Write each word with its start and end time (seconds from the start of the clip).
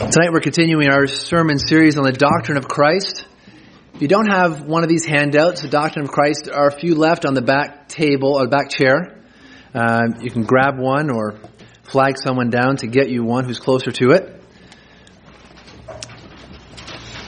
Tonight 0.00 0.32
we're 0.32 0.40
continuing 0.40 0.88
our 0.88 1.06
sermon 1.06 1.58
series 1.58 1.98
on 1.98 2.04
the 2.04 2.12
doctrine 2.12 2.56
of 2.56 2.66
Christ. 2.66 3.26
If 3.92 4.00
you 4.00 4.08
don't 4.08 4.30
have 4.30 4.62
one 4.62 4.82
of 4.82 4.88
these 4.88 5.04
handouts, 5.04 5.60
the 5.60 5.68
doctrine 5.68 6.06
of 6.06 6.10
Christ, 6.10 6.48
are 6.50 6.68
a 6.68 6.72
few 6.72 6.94
left 6.94 7.26
on 7.26 7.34
the 7.34 7.42
back 7.42 7.86
table 7.86 8.32
or 8.32 8.48
back 8.48 8.70
chair. 8.70 9.22
Uh, 9.74 10.08
you 10.22 10.30
can 10.30 10.44
grab 10.44 10.78
one 10.78 11.10
or 11.10 11.38
flag 11.82 12.16
someone 12.16 12.48
down 12.48 12.78
to 12.78 12.86
get 12.86 13.10
you 13.10 13.22
one 13.24 13.44
who's 13.44 13.60
closer 13.60 13.92
to 13.92 14.12
it. 14.12 14.42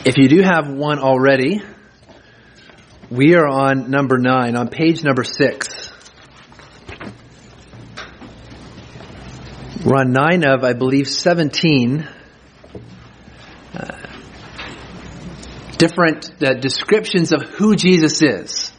If 0.07 0.16
you 0.16 0.29
do 0.29 0.41
have 0.41 0.66
one 0.66 0.98
already, 0.98 1.61
we 3.11 3.34
are 3.34 3.46
on 3.46 3.91
number 3.91 4.16
nine, 4.16 4.57
on 4.57 4.68
page 4.68 5.04
number 5.04 5.25
six. 5.25 5.93
We're 9.84 9.98
on 9.98 10.12
nine 10.12 10.46
of, 10.46 10.64
I 10.64 10.73
believe, 10.73 11.07
17 11.07 12.09
different 15.82 16.31
uh, 16.41 16.54
descriptions 16.54 17.32
of 17.32 17.43
who 17.43 17.75
Jesus 17.75 18.22
is. 18.22 18.71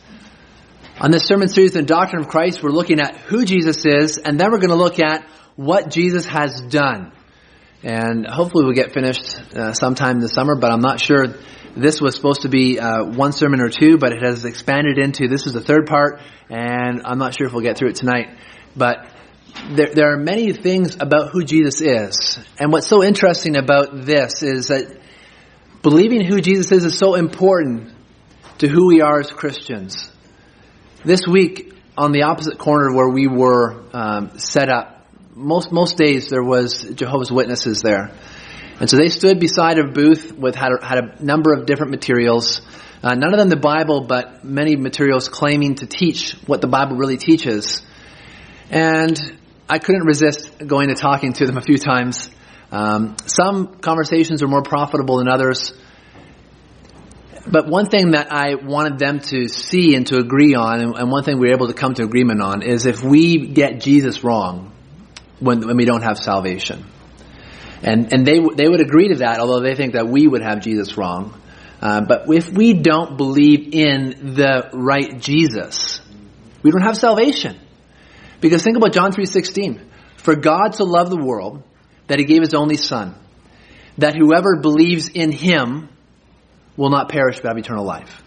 On 1.01 1.11
this 1.11 1.25
sermon 1.25 1.49
series, 1.49 1.73
The 1.73 1.81
Doctrine 1.81 2.21
of 2.21 2.29
Christ, 2.29 2.63
we're 2.63 2.69
looking 2.69 3.01
at 3.01 3.17
who 3.17 3.43
Jesus 3.43 3.85
is, 3.85 4.17
and 4.17 4.39
then 4.39 4.51
we're 4.51 4.59
going 4.59 4.69
to 4.69 4.75
look 4.75 4.99
at 5.01 5.27
what 5.57 5.89
Jesus 5.89 6.25
has 6.25 6.61
done. 6.61 7.11
And 7.83 8.25
hopefully 8.25 8.63
we'll 8.63 8.73
get 8.73 8.93
finished 8.93 9.35
uh, 9.53 9.73
sometime 9.73 10.21
this 10.21 10.31
summer, 10.31 10.55
but 10.55 10.71
I'm 10.71 10.79
not 10.79 11.01
sure. 11.01 11.25
This 11.75 11.99
was 11.99 12.15
supposed 12.15 12.43
to 12.43 12.49
be 12.49 12.79
uh, 12.79 13.03
one 13.03 13.33
sermon 13.33 13.59
or 13.59 13.67
two, 13.67 13.97
but 13.97 14.13
it 14.13 14.23
has 14.23 14.45
expanded 14.45 14.97
into 14.97 15.27
this 15.27 15.45
is 15.45 15.51
the 15.51 15.59
third 15.59 15.87
part, 15.87 16.21
and 16.49 17.01
I'm 17.03 17.17
not 17.17 17.35
sure 17.35 17.47
if 17.47 17.51
we'll 17.51 17.63
get 17.63 17.77
through 17.77 17.89
it 17.89 17.97
tonight. 17.97 18.29
But 18.77 19.09
there, 19.75 19.93
there 19.93 20.13
are 20.13 20.17
many 20.17 20.53
things 20.53 20.95
about 20.97 21.31
who 21.31 21.43
Jesus 21.43 21.81
is. 21.81 22.39
And 22.57 22.71
what's 22.71 22.87
so 22.87 23.03
interesting 23.03 23.57
about 23.57 24.05
this 24.05 24.41
is 24.41 24.67
that 24.69 25.02
Believing 25.83 26.23
who 26.23 26.39
Jesus 26.39 26.71
is 26.71 26.85
is 26.85 26.97
so 26.97 27.15
important 27.15 27.91
to 28.59 28.69
who 28.69 28.87
we 28.87 29.01
are 29.01 29.19
as 29.19 29.29
Christians. 29.29 30.09
This 31.03 31.27
week, 31.27 31.73
on 31.97 32.13
the 32.13 32.21
opposite 32.21 32.57
corner 32.57 32.95
where 32.95 33.09
we 33.09 33.27
were 33.27 33.83
um, 33.91 34.39
set 34.39 34.69
up, 34.69 35.05
most 35.35 35.73
most 35.73 35.97
days 35.97 36.29
there 36.29 36.41
was 36.41 36.83
Jehovah's 36.83 37.33
Witnesses 37.33 37.81
there, 37.81 38.11
and 38.79 38.89
so 38.89 38.95
they 38.95 39.09
stood 39.09 39.41
beside 39.41 39.77
a 39.77 39.85
booth 39.85 40.31
with 40.31 40.55
had 40.55 40.71
a, 40.71 40.85
had 40.85 40.99
a 40.99 41.21
number 41.21 41.51
of 41.51 41.65
different 41.65 41.91
materials. 41.91 42.61
Uh, 43.03 43.15
none 43.15 43.33
of 43.33 43.37
them 43.37 43.49
the 43.49 43.57
Bible, 43.57 44.05
but 44.05 44.45
many 44.45 44.77
materials 44.77 45.27
claiming 45.27 45.75
to 45.75 45.85
teach 45.85 46.31
what 46.45 46.61
the 46.61 46.67
Bible 46.67 46.95
really 46.95 47.17
teaches. 47.17 47.85
And 48.71 49.19
I 49.67 49.79
couldn't 49.79 50.05
resist 50.05 50.65
going 50.65 50.87
to 50.87 50.95
talking 50.95 51.33
to 51.33 51.45
them 51.45 51.57
a 51.57 51.61
few 51.61 51.77
times 51.77 52.29
um, 52.73 53.17
some 53.27 53.75
conversations 53.75 54.41
are 54.41 54.47
more 54.47 54.63
profitable 54.63 55.17
than 55.17 55.27
others. 55.27 55.73
But 57.45 57.67
one 57.67 57.85
thing 57.85 58.11
that 58.11 58.33
I 58.33 58.55
wanted 58.55 58.97
them 58.97 59.19
to 59.19 59.47
see 59.47 59.93
and 59.93 60.07
to 60.07 60.17
agree 60.17 60.55
on, 60.55 60.79
and, 60.79 60.95
and 60.95 61.11
one 61.11 61.23
thing 61.23 61.37
we 61.37 61.49
were 61.49 61.53
able 61.53 61.67
to 61.67 61.75
come 61.75 61.93
to 61.93 62.03
agreement 62.03 62.41
on, 62.41 62.63
is 62.63 62.87
if 62.87 63.03
we 63.03 63.45
get 63.45 63.79
Jesus 63.79 64.23
wrong 64.23 64.73
when, 65.39 65.67
when 65.67 65.77
we 65.77 65.85
don't 65.85 66.01
have 66.01 66.17
salvation. 66.17 66.83
And, 67.83 68.11
and 68.11 68.25
they, 68.25 68.39
they 68.39 68.67
would 68.67 68.81
agree 68.81 69.09
to 69.09 69.15
that, 69.17 69.39
although 69.39 69.59
they 69.59 69.75
think 69.75 69.93
that 69.93 70.07
we 70.07 70.25
would 70.25 70.41
have 70.41 70.61
Jesus 70.61 70.97
wrong. 70.97 71.39
Uh, 71.79 72.01
but 72.01 72.23
if 72.33 72.49
we 72.49 72.73
don't 72.73 73.17
believe 73.17 73.71
in 73.75 74.33
the 74.33 74.69
right 74.73 75.19
Jesus, 75.19 76.01
we 76.63 76.71
don't 76.71 76.81
have 76.81 76.97
salvation. 76.97 77.59
Because 78.41 78.63
think 78.63 78.77
about 78.77 78.93
John 78.93 79.11
3.16. 79.11 79.79
For 80.17 80.35
God 80.35 80.69
to 80.77 80.85
love 80.85 81.11
the 81.11 81.23
world 81.23 81.61
that 82.07 82.19
he 82.19 82.25
gave 82.25 82.41
his 82.41 82.53
only 82.53 82.77
son, 82.77 83.15
that 83.97 84.15
whoever 84.15 84.57
believes 84.57 85.07
in 85.07 85.31
him 85.31 85.89
will 86.75 86.89
not 86.89 87.09
perish 87.09 87.39
but 87.39 87.49
have 87.49 87.57
eternal 87.57 87.85
life. 87.85 88.21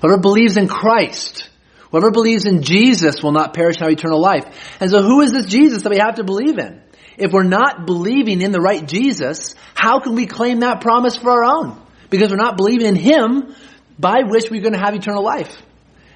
Whoever 0.00 0.18
believes 0.18 0.56
in 0.56 0.68
Christ, 0.68 1.48
whoever 1.90 2.10
believes 2.10 2.44
in 2.44 2.62
Jesus 2.62 3.22
will 3.22 3.32
not 3.32 3.54
perish 3.54 3.78
have 3.78 3.90
eternal 3.90 4.20
life. 4.20 4.44
And 4.80 4.90
so 4.90 5.02
who 5.02 5.20
is 5.22 5.32
this 5.32 5.46
Jesus 5.46 5.82
that 5.82 5.90
we 5.90 5.98
have 5.98 6.16
to 6.16 6.24
believe 6.24 6.58
in? 6.58 6.82
If 7.16 7.32
we're 7.32 7.44
not 7.44 7.86
believing 7.86 8.42
in 8.42 8.50
the 8.50 8.60
right 8.60 8.86
Jesus, 8.86 9.54
how 9.74 10.00
can 10.00 10.14
we 10.14 10.26
claim 10.26 10.60
that 10.60 10.82
promise 10.82 11.16
for 11.16 11.30
our 11.30 11.44
own? 11.44 11.80
Because 12.10 12.30
we're 12.30 12.36
not 12.36 12.56
believing 12.56 12.86
in 12.86 12.94
him 12.94 13.54
by 13.98 14.22
which 14.26 14.50
we're 14.50 14.60
going 14.60 14.74
to 14.74 14.78
have 14.78 14.94
eternal 14.94 15.24
life. 15.24 15.62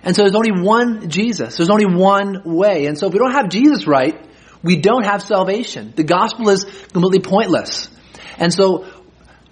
And 0.02 0.14
so 0.14 0.22
there's 0.22 0.34
only 0.34 0.52
one 0.52 1.08
Jesus. 1.08 1.56
There's 1.56 1.70
only 1.70 1.86
one 1.86 2.42
way. 2.44 2.86
And 2.86 2.98
so 2.98 3.06
if 3.06 3.12
we 3.12 3.18
don't 3.18 3.32
have 3.32 3.48
Jesus 3.48 3.86
right, 3.86 4.26
we 4.62 4.76
don't 4.76 5.04
have 5.04 5.22
salvation. 5.22 5.92
The 5.96 6.04
gospel 6.04 6.50
is 6.50 6.64
completely 6.92 7.20
pointless. 7.20 7.88
And 8.38 8.52
so, 8.52 8.86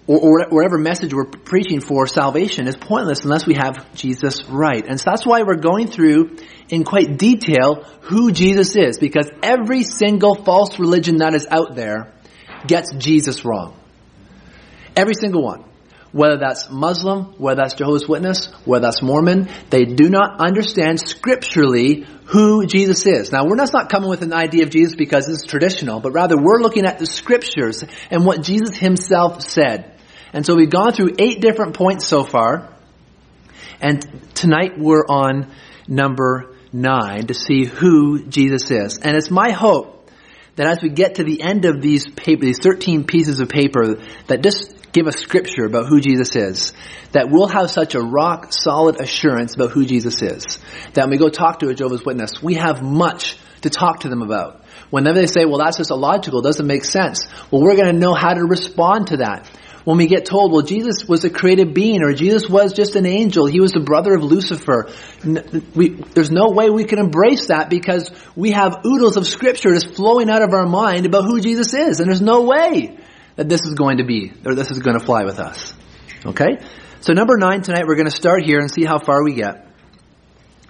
or, 0.07 0.19
or, 0.19 0.49
whatever 0.49 0.77
message 0.77 1.13
we're 1.13 1.25
preaching 1.25 1.81
for 1.81 2.07
salvation 2.07 2.67
is 2.67 2.75
pointless 2.75 3.23
unless 3.23 3.45
we 3.45 3.53
have 3.55 3.93
Jesus 3.93 4.43
right. 4.45 4.83
And 4.87 4.99
so 4.99 5.05
that's 5.09 5.25
why 5.25 5.43
we're 5.43 5.55
going 5.55 5.87
through 5.87 6.37
in 6.69 6.83
quite 6.83 7.17
detail 7.17 7.83
who 8.01 8.31
Jesus 8.31 8.75
is, 8.75 8.97
because 8.97 9.29
every 9.43 9.83
single 9.83 10.35
false 10.35 10.79
religion 10.79 11.17
that 11.17 11.35
is 11.35 11.47
out 11.49 11.75
there 11.75 12.11
gets 12.65 12.93
Jesus 12.95 13.45
wrong. 13.45 13.75
Every 14.95 15.13
single 15.13 15.43
one 15.43 15.68
whether 16.11 16.37
that's 16.37 16.69
Muslim, 16.69 17.35
whether 17.37 17.61
that's 17.61 17.75
Jehovah's 17.75 18.07
Witness, 18.07 18.47
whether 18.65 18.83
that's 18.83 19.01
Mormon, 19.01 19.49
they 19.69 19.85
do 19.85 20.09
not 20.09 20.39
understand 20.39 20.99
scripturally 20.99 22.05
who 22.25 22.65
Jesus 22.65 23.05
is. 23.05 23.31
Now, 23.31 23.45
we're 23.45 23.57
just 23.57 23.73
not 23.73 23.89
coming 23.89 24.09
with 24.09 24.21
an 24.21 24.33
idea 24.33 24.63
of 24.63 24.69
Jesus 24.69 24.95
because 24.95 25.27
it's 25.27 25.45
traditional, 25.45 25.99
but 25.99 26.11
rather 26.11 26.35
we're 26.37 26.61
looking 26.61 26.85
at 26.85 26.99
the 26.99 27.05
scriptures 27.05 27.83
and 28.09 28.25
what 28.25 28.43
Jesus 28.43 28.77
himself 28.77 29.41
said. 29.41 29.95
And 30.33 30.45
so 30.45 30.55
we've 30.55 30.69
gone 30.69 30.93
through 30.93 31.15
eight 31.17 31.41
different 31.41 31.75
points 31.75 32.05
so 32.05 32.23
far, 32.23 32.71
and 33.81 34.05
tonight 34.35 34.73
we're 34.77 35.05
on 35.07 35.51
number 35.87 36.55
nine 36.71 37.27
to 37.27 37.33
see 37.33 37.65
who 37.65 38.23
Jesus 38.25 38.69
is. 38.69 38.99
And 38.99 39.15
it's 39.17 39.31
my 39.31 39.51
hope 39.51 40.09
that 40.55 40.67
as 40.67 40.81
we 40.83 40.89
get 40.89 41.15
to 41.15 41.23
the 41.23 41.41
end 41.41 41.65
of 41.65 41.81
these 41.81 42.07
paper, 42.07 42.45
these 42.45 42.59
13 42.59 43.05
pieces 43.05 43.39
of 43.39 43.49
paper, 43.49 43.99
that 44.27 44.43
just 44.43 44.78
give 44.91 45.07
us 45.07 45.17
scripture 45.17 45.65
about 45.65 45.87
who 45.87 45.99
Jesus 45.99 46.35
is, 46.35 46.73
that 47.11 47.29
we'll 47.29 47.47
have 47.47 47.69
such 47.69 47.95
a 47.95 48.01
rock 48.01 48.51
solid 48.51 48.99
assurance 48.99 49.55
about 49.55 49.71
who 49.71 49.85
Jesus 49.85 50.21
is, 50.21 50.59
that 50.93 51.03
when 51.03 51.11
we 51.11 51.17
go 51.17 51.29
talk 51.29 51.59
to 51.59 51.69
a 51.69 51.73
Jehovah's 51.73 52.05
Witness, 52.05 52.41
we 52.41 52.55
have 52.55 52.81
much 52.81 53.37
to 53.61 53.69
talk 53.69 54.01
to 54.01 54.09
them 54.09 54.21
about. 54.21 54.63
Whenever 54.89 55.19
they 55.19 55.27
say, 55.27 55.45
well, 55.45 55.59
that's 55.59 55.77
just 55.77 55.91
illogical, 55.91 56.41
doesn't 56.41 56.65
make 56.65 56.83
sense, 56.83 57.27
well, 57.51 57.61
we're 57.61 57.75
going 57.75 57.93
to 57.93 57.99
know 57.99 58.13
how 58.13 58.33
to 58.33 58.43
respond 58.43 59.07
to 59.07 59.17
that. 59.17 59.47
When 59.85 59.97
we 59.97 60.07
get 60.07 60.25
told, 60.25 60.51
well, 60.51 60.61
Jesus 60.61 61.07
was 61.07 61.23
a 61.23 61.29
created 61.29 61.73
being, 61.73 62.03
or 62.03 62.13
Jesus 62.13 62.49
was 62.49 62.73
just 62.73 62.95
an 62.95 63.05
angel, 63.05 63.45
he 63.45 63.59
was 63.59 63.71
the 63.71 63.79
brother 63.79 64.13
of 64.13 64.23
Lucifer, 64.23 64.89
we, 65.73 65.89
there's 65.89 66.31
no 66.31 66.49
way 66.51 66.69
we 66.69 66.83
can 66.83 66.99
embrace 66.99 67.47
that 67.47 67.69
because 67.69 68.11
we 68.35 68.51
have 68.51 68.85
oodles 68.85 69.17
of 69.17 69.25
scripture 69.25 69.73
just 69.73 69.95
flowing 69.95 70.29
out 70.29 70.41
of 70.41 70.53
our 70.53 70.67
mind 70.67 71.05
about 71.05 71.23
who 71.23 71.39
Jesus 71.39 71.73
is, 71.73 71.99
and 71.99 72.09
there's 72.09 72.21
no 72.21 72.43
way 72.43 72.97
that 73.39 73.47
this 73.47 73.61
is 73.61 73.73
going 73.73 73.99
to 73.99 74.03
be, 74.03 74.33
or 74.45 74.53
this 74.53 74.69
is 74.69 74.79
going 74.79 74.99
to 74.99 75.05
fly 75.05 75.23
with 75.23 75.39
us. 75.39 75.73
Okay? 76.25 76.57
So 76.99 77.13
number 77.13 77.37
nine 77.37 77.61
tonight, 77.61 77.85
we're 77.87 77.95
going 77.95 78.09
to 78.09 78.11
start 78.15 78.43
here 78.43 78.59
and 78.59 78.69
see 78.69 78.83
how 78.83 78.99
far 78.99 79.23
we 79.23 79.33
get. 79.33 79.65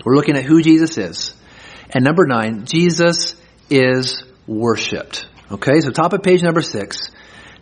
We're 0.06 0.16
looking 0.16 0.38
at 0.38 0.44
who 0.44 0.62
Jesus 0.62 0.96
is. 1.00 1.34
And 1.90 2.04
number 2.06 2.28
nine, 2.28 2.68
Jesus 2.68 3.36
is 3.72 4.24
worshipped. 4.46 5.26
Okay, 5.52 5.82
so 5.82 5.90
top 5.90 6.14
of 6.14 6.22
page 6.22 6.44
number 6.44 6.62
six. 6.62 7.10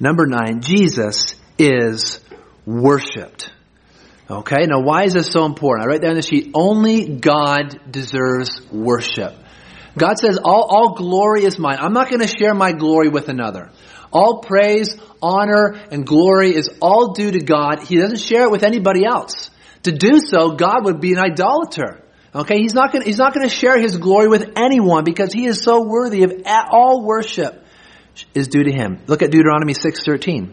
Number 0.01 0.27
nine, 0.27 0.59
Jesus 0.59 1.37
is 1.57 2.19
worshipped. 2.65 3.49
Okay, 4.29 4.65
now 4.65 4.81
why 4.81 5.05
is 5.05 5.13
this 5.13 5.27
so 5.27 5.45
important? 5.45 5.85
I 5.85 5.93
write 5.93 6.01
down 6.01 6.15
the 6.15 6.21
sheet, 6.21 6.51
only 6.53 7.15
God 7.15 7.79
deserves 7.89 8.59
worship. 8.73 9.35
God 9.97 10.19
says, 10.19 10.37
all, 10.37 10.63
all 10.63 10.95
glory 10.95 11.45
is 11.45 11.57
mine. 11.57 11.77
I'm 11.79 11.93
not 11.93 12.09
going 12.09 12.19
to 12.19 12.27
share 12.27 12.53
my 12.53 12.73
glory 12.73 13.07
with 13.07 13.29
another. 13.29 13.71
All 14.17 14.39
praise, 14.39 14.97
honor, 15.21 15.79
and 15.91 16.03
glory 16.03 16.55
is 16.55 16.71
all 16.81 17.13
due 17.13 17.29
to 17.29 17.39
God. 17.39 17.83
He 17.83 17.97
doesn't 17.97 18.17
share 18.17 18.45
it 18.45 18.51
with 18.51 18.63
anybody 18.63 19.05
else. 19.05 19.51
To 19.83 19.91
do 19.91 20.19
so, 20.19 20.55
God 20.55 20.85
would 20.85 20.99
be 20.99 21.11
an 21.13 21.19
idolater. 21.19 22.03
Okay, 22.33 22.57
he's 22.57 22.73
not 22.73 22.91
going 22.91 23.05
he's 23.05 23.19
not 23.19 23.35
going 23.35 23.47
to 23.47 23.55
share 23.55 23.79
his 23.79 23.97
glory 23.97 24.27
with 24.27 24.53
anyone 24.55 25.03
because 25.03 25.31
he 25.31 25.45
is 25.45 25.61
so 25.61 25.83
worthy 25.83 26.23
of 26.23 26.33
all 26.71 27.03
worship 27.05 27.63
is 28.33 28.47
due 28.47 28.63
to 28.63 28.71
him. 28.71 28.99
Look 29.05 29.21
at 29.21 29.29
Deuteronomy 29.29 29.73
6:13. 29.73 30.49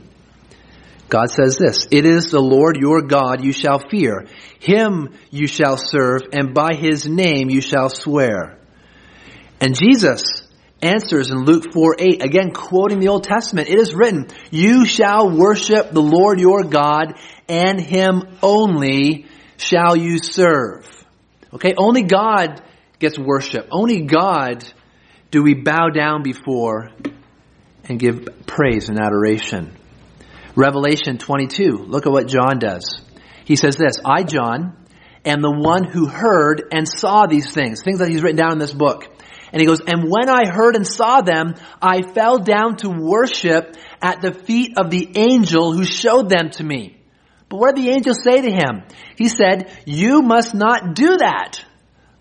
God 1.08 1.30
says 1.30 1.56
this, 1.56 1.86
"It 1.90 2.04
is 2.04 2.30
the 2.30 2.42
Lord 2.42 2.76
your 2.76 3.00
God 3.00 3.42
you 3.42 3.52
shall 3.52 3.78
fear; 3.78 4.26
him 4.58 5.08
you 5.30 5.46
shall 5.46 5.78
serve, 5.78 6.20
and 6.34 6.52
by 6.52 6.74
his 6.74 7.08
name 7.08 7.48
you 7.48 7.62
shall 7.62 7.88
swear." 7.88 8.58
And 9.58 9.74
Jesus 9.74 10.43
answers 10.84 11.30
in 11.30 11.44
Luke 11.44 11.72
4 11.72 11.96
8, 11.98 12.22
again 12.22 12.52
quoting 12.52 13.00
the 13.00 13.08
Old 13.08 13.24
Testament, 13.24 13.68
it 13.68 13.78
is 13.78 13.94
written, 13.94 14.28
You 14.50 14.84
shall 14.84 15.30
worship 15.30 15.90
the 15.90 16.02
Lord 16.02 16.38
your 16.40 16.64
God, 16.64 17.18
and 17.48 17.80
him 17.80 18.22
only 18.42 19.26
shall 19.56 19.96
you 19.96 20.18
serve. 20.18 20.88
Okay, 21.52 21.74
only 21.76 22.02
God 22.02 22.62
gets 22.98 23.18
worship. 23.18 23.68
Only 23.70 24.02
God 24.02 24.64
do 25.30 25.42
we 25.42 25.54
bow 25.54 25.88
down 25.88 26.22
before 26.22 26.90
and 27.84 27.98
give 27.98 28.28
praise 28.46 28.88
and 28.88 28.98
adoration. 29.00 29.72
Revelation 30.56 31.18
22, 31.18 31.86
look 31.86 32.06
at 32.06 32.12
what 32.12 32.28
John 32.28 32.58
does. 32.58 33.00
He 33.44 33.56
says 33.56 33.76
this, 33.76 34.00
I, 34.04 34.22
John, 34.22 34.76
am 35.24 35.42
the 35.42 35.50
one 35.50 35.84
who 35.84 36.06
heard 36.06 36.62
and 36.72 36.88
saw 36.88 37.26
these 37.26 37.52
things, 37.52 37.82
things 37.82 37.98
that 37.98 38.08
he's 38.08 38.22
written 38.22 38.36
down 38.36 38.52
in 38.52 38.58
this 38.58 38.72
book. 38.72 39.13
And 39.54 39.60
he 39.60 39.68
goes, 39.68 39.80
and 39.86 40.10
when 40.10 40.28
I 40.28 40.50
heard 40.50 40.74
and 40.74 40.84
saw 40.84 41.20
them, 41.20 41.54
I 41.80 42.02
fell 42.02 42.40
down 42.40 42.78
to 42.78 42.90
worship 42.90 43.76
at 44.02 44.20
the 44.20 44.32
feet 44.32 44.76
of 44.76 44.90
the 44.90 45.12
angel 45.14 45.72
who 45.72 45.84
showed 45.84 46.28
them 46.28 46.50
to 46.54 46.64
me. 46.64 47.00
But 47.48 47.60
what 47.60 47.76
did 47.76 47.84
the 47.84 47.90
angel 47.90 48.14
say 48.14 48.40
to 48.40 48.50
him? 48.50 48.82
He 49.16 49.28
said, 49.28 49.70
you 49.86 50.22
must 50.22 50.54
not 50.56 50.96
do 50.96 51.18
that. 51.18 51.64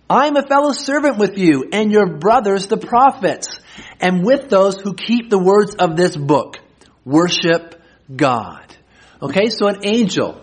I 0.08 0.28
am 0.28 0.36
a 0.36 0.46
fellow 0.46 0.74
servant 0.74 1.18
with 1.18 1.36
you 1.40 1.68
and 1.74 1.92
your 1.92 2.18
brothers, 2.18 2.68
the 2.68 2.78
prophets, 2.78 3.60
and 4.00 4.24
with 4.24 4.50
those 4.50 4.80
who 4.80 4.94
keep 4.94 5.32
the 5.32 5.40
words 5.40 5.74
of 5.74 5.98
this 5.98 6.16
book. 6.16 6.60
Worship 7.04 7.82
God. 8.16 8.76
Okay, 9.24 9.50
so 9.50 9.66
an 9.66 9.80
angel. 9.84 10.40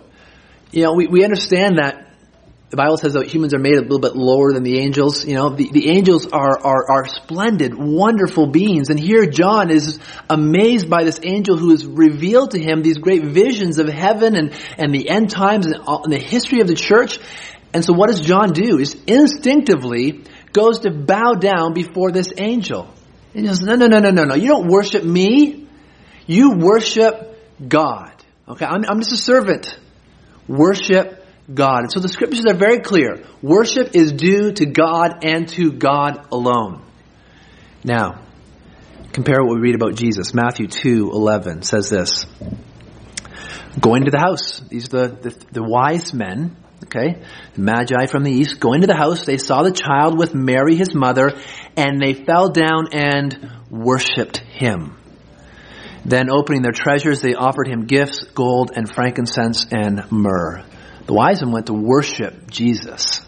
You 0.73 0.83
know, 0.83 0.95
we, 0.95 1.07
we 1.07 1.23
understand 1.23 1.79
that 1.79 2.10
the 2.71 2.77
Bible 2.77 2.97
says 2.97 3.15
that 3.15 3.27
humans 3.27 3.53
are 3.53 3.59
made 3.59 3.75
a 3.75 3.81
little 3.81 3.99
bit 3.99 4.15
lower 4.15 4.53
than 4.53 4.63
the 4.63 4.79
angels. 4.79 5.27
You 5.27 5.35
know, 5.35 5.51
the, 5.51 5.69
the 5.73 5.89
angels 5.89 6.29
are, 6.29 6.57
are, 6.57 6.89
are 6.89 7.09
splendid, 7.09 7.75
wonderful 7.75 8.47
beings. 8.47 8.91
And 8.91 8.99
here 8.99 9.27
John 9.27 9.71
is 9.71 9.99
amazed 10.29 10.89
by 10.89 11.03
this 11.03 11.19
angel 11.25 11.57
who 11.57 11.71
has 11.71 11.85
revealed 11.85 12.53
to 12.53 12.61
him 12.61 12.83
these 12.83 12.99
great 12.99 13.25
visions 13.25 13.81
of 13.81 13.89
heaven 13.89 14.37
and, 14.37 14.55
and 14.79 14.95
the 14.95 15.11
end 15.11 15.31
times 15.31 15.67
and, 15.67 15.81
and 15.85 16.13
the 16.13 16.19
history 16.19 16.61
of 16.61 16.69
the 16.69 16.77
church. 16.77 17.19
And 17.75 17.85
so 17.85 17.93
what 17.93 18.09
does 18.09 18.21
John 18.21 18.53
do? 18.53 18.77
He 18.77 18.87
instinctively 19.09 20.23
goes 20.53 20.81
to 20.81 20.93
bow 20.93 21.35
down 21.35 21.75
before 21.75 22.13
this 22.13 22.33
angel. 22.37 22.89
And 23.35 23.43
he 23.43 23.49
goes, 23.49 23.63
no, 23.63 23.75
no, 23.75 23.89
no, 23.89 23.99
no, 23.99 24.11
no, 24.11 24.25
no. 24.25 24.35
You 24.37 24.47
don't 24.47 24.69
worship 24.69 25.03
me. 25.03 25.67
You 26.29 26.53
worship 26.53 27.37
God. 27.67 28.13
Okay, 28.49 28.65
I'm, 28.65 28.85
I'm 28.89 29.01
just 29.01 29.13
a 29.13 29.17
servant. 29.17 29.77
Worship 30.47 31.20
God. 31.53 31.81
And 31.81 31.93
so 31.93 32.01
the 32.01 32.09
scriptures 32.09 32.45
are 32.49 32.55
very 32.55 32.81
clear. 32.81 33.25
Worship 33.43 33.95
is 33.95 34.13
due 34.13 34.53
to 34.53 34.67
God 34.67 35.25
and 35.25 35.49
to 35.51 35.73
God 35.73 36.27
alone. 36.33 36.83
Now, 37.85 38.23
compare 39.13 39.43
what 39.43 39.55
we 39.55 39.61
read 39.61 39.75
about 39.75 39.95
Jesus. 39.95 40.35
Matthew 40.35 40.67
2, 40.67 41.11
11 41.13 41.63
says 41.63 41.89
this. 41.89 42.27
Going 43.81 44.05
to 44.05 44.11
the 44.11 44.19
house. 44.19 44.61
These 44.61 44.93
are 44.93 45.09
the, 45.09 45.31
the, 45.31 45.45
the 45.53 45.63
wise 45.63 46.13
men, 46.13 46.57
okay? 46.85 47.23
The 47.55 47.61
magi 47.61 48.07
from 48.07 48.25
the 48.25 48.33
east. 48.33 48.61
Going 48.61 48.81
to 48.83 48.87
the 48.87 48.97
house, 48.97 49.25
they 49.25 49.39
saw 49.39 49.63
the 49.63 49.71
child 49.71 50.19
with 50.19 50.35
Mary, 50.35 50.77
his 50.77 50.95
mother, 50.95 51.33
and 51.77 52.01
they 52.01 52.15
fell 52.15 52.51
down 52.51 52.89
and 52.93 53.51
worshiped 53.71 54.39
him. 54.39 54.97
Then 56.05 56.31
opening 56.31 56.63
their 56.63 56.73
treasures, 56.73 57.21
they 57.21 57.35
offered 57.35 57.69
him 57.69 57.87
gifts, 57.87 58.25
gold 58.25 58.73
and 58.75 58.91
frankincense 58.93 59.67
and 59.71 60.11
myrrh. 60.11 60.65
The 61.07 61.13
wise 61.13 61.43
men 61.43 61.53
went 61.53 61.67
to 61.67 61.75
worship 61.75 62.51
Jesus. 62.51 63.21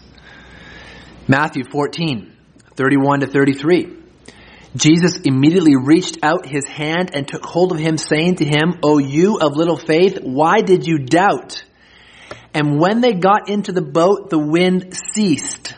Matthew 1.27 1.63
14, 1.63 2.31
31 2.75 3.21
to 3.21 3.27
33. 3.27 3.97
Jesus 4.75 5.19
immediately 5.23 5.75
reached 5.75 6.17
out 6.23 6.47
his 6.47 6.65
hand 6.65 7.11
and 7.13 7.27
took 7.27 7.45
hold 7.45 7.71
of 7.71 7.77
him, 7.77 7.97
saying 7.97 8.37
to 8.37 8.45
him, 8.45 8.79
O 8.83 8.97
you 8.97 9.37
of 9.39 9.55
little 9.55 9.77
faith, 9.77 10.19
why 10.21 10.61
did 10.61 10.87
you 10.87 10.97
doubt? 10.99 11.63
And 12.53 12.79
when 12.79 13.01
they 13.01 13.13
got 13.13 13.49
into 13.49 13.71
the 13.71 13.81
boat, 13.81 14.29
the 14.29 14.39
wind 14.39 14.95
ceased. 15.13 15.75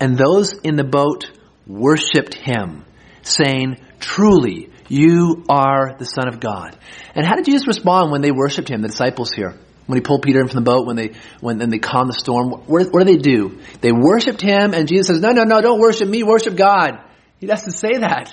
And 0.00 0.16
those 0.16 0.52
in 0.52 0.76
the 0.76 0.84
boat 0.84 1.30
worshiped 1.66 2.34
him, 2.34 2.84
saying, 3.22 3.76
Truly, 4.00 4.70
you 4.88 5.44
are 5.48 5.96
the 5.98 6.04
Son 6.04 6.28
of 6.28 6.40
God. 6.40 6.76
And 7.14 7.24
how 7.24 7.36
did 7.36 7.44
Jesus 7.44 7.66
respond 7.66 8.10
when 8.10 8.22
they 8.22 8.32
worshiped 8.32 8.68
him, 8.68 8.82
the 8.82 8.88
disciples 8.88 9.30
here? 9.32 9.56
When 9.86 9.98
he 9.98 10.00
pulled 10.00 10.22
Peter 10.22 10.40
in 10.40 10.48
from 10.48 10.64
the 10.64 10.70
boat, 10.70 10.86
when 10.86 10.96
they 10.96 11.12
when 11.40 11.58
then 11.58 11.68
they 11.68 11.78
calmed 11.78 12.08
the 12.08 12.18
storm, 12.18 12.50
what, 12.50 12.92
what 12.92 13.04
do 13.04 13.04
they 13.04 13.18
do? 13.18 13.60
They 13.80 13.92
worshipped 13.92 14.40
him, 14.40 14.72
and 14.72 14.88
Jesus 14.88 15.08
says, 15.08 15.20
"No, 15.20 15.32
no, 15.32 15.44
no, 15.44 15.60
don't 15.60 15.80
worship 15.80 16.08
me, 16.08 16.22
worship 16.22 16.56
God." 16.56 16.98
He 17.38 17.46
doesn't 17.46 17.72
say 17.72 17.98
that. 17.98 18.30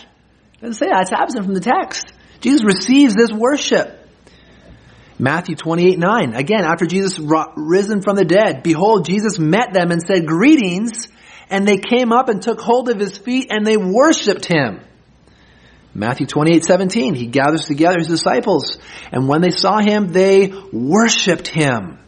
He 0.54 0.62
doesn't 0.62 0.76
say 0.76 0.88
that. 0.88 1.02
It's 1.02 1.12
absent 1.12 1.44
from 1.44 1.54
the 1.54 1.60
text. 1.60 2.14
Jesus 2.40 2.64
receives 2.64 3.14
this 3.16 3.32
worship. 3.32 3.98
Matthew 5.20 5.56
28, 5.56 6.00
9. 6.00 6.34
Again, 6.34 6.64
after 6.64 6.88
Jesus 6.88 7.20
risen 7.20 8.02
from 8.02 8.16
the 8.16 8.26
dead, 8.26 8.64
behold, 8.64 9.06
Jesus 9.06 9.38
met 9.38 9.72
them 9.72 9.92
and 9.92 10.02
said, 10.02 10.26
Greetings. 10.26 11.10
And 11.50 11.68
they 11.68 11.78
came 11.78 12.12
up 12.14 12.30
and 12.30 12.42
took 12.42 12.60
hold 12.60 12.90
of 12.90 12.98
his 12.98 13.18
feet 13.18 13.48
and 13.52 13.68
they 13.68 13.78
worshiped 13.78 14.46
him. 14.46 14.80
Matthew 15.94 16.26
28, 16.26 16.64
17, 16.64 17.16
he 17.16 17.26
gathers 17.28 17.66
together 17.66 17.98
his 17.98 18.08
disciples, 18.08 18.78
and 19.12 19.28
when 19.28 19.42
they 19.42 19.50
saw 19.50 19.80
him, 19.80 20.08
they 20.08 20.54
worshiped 20.72 21.48
him. 21.48 22.00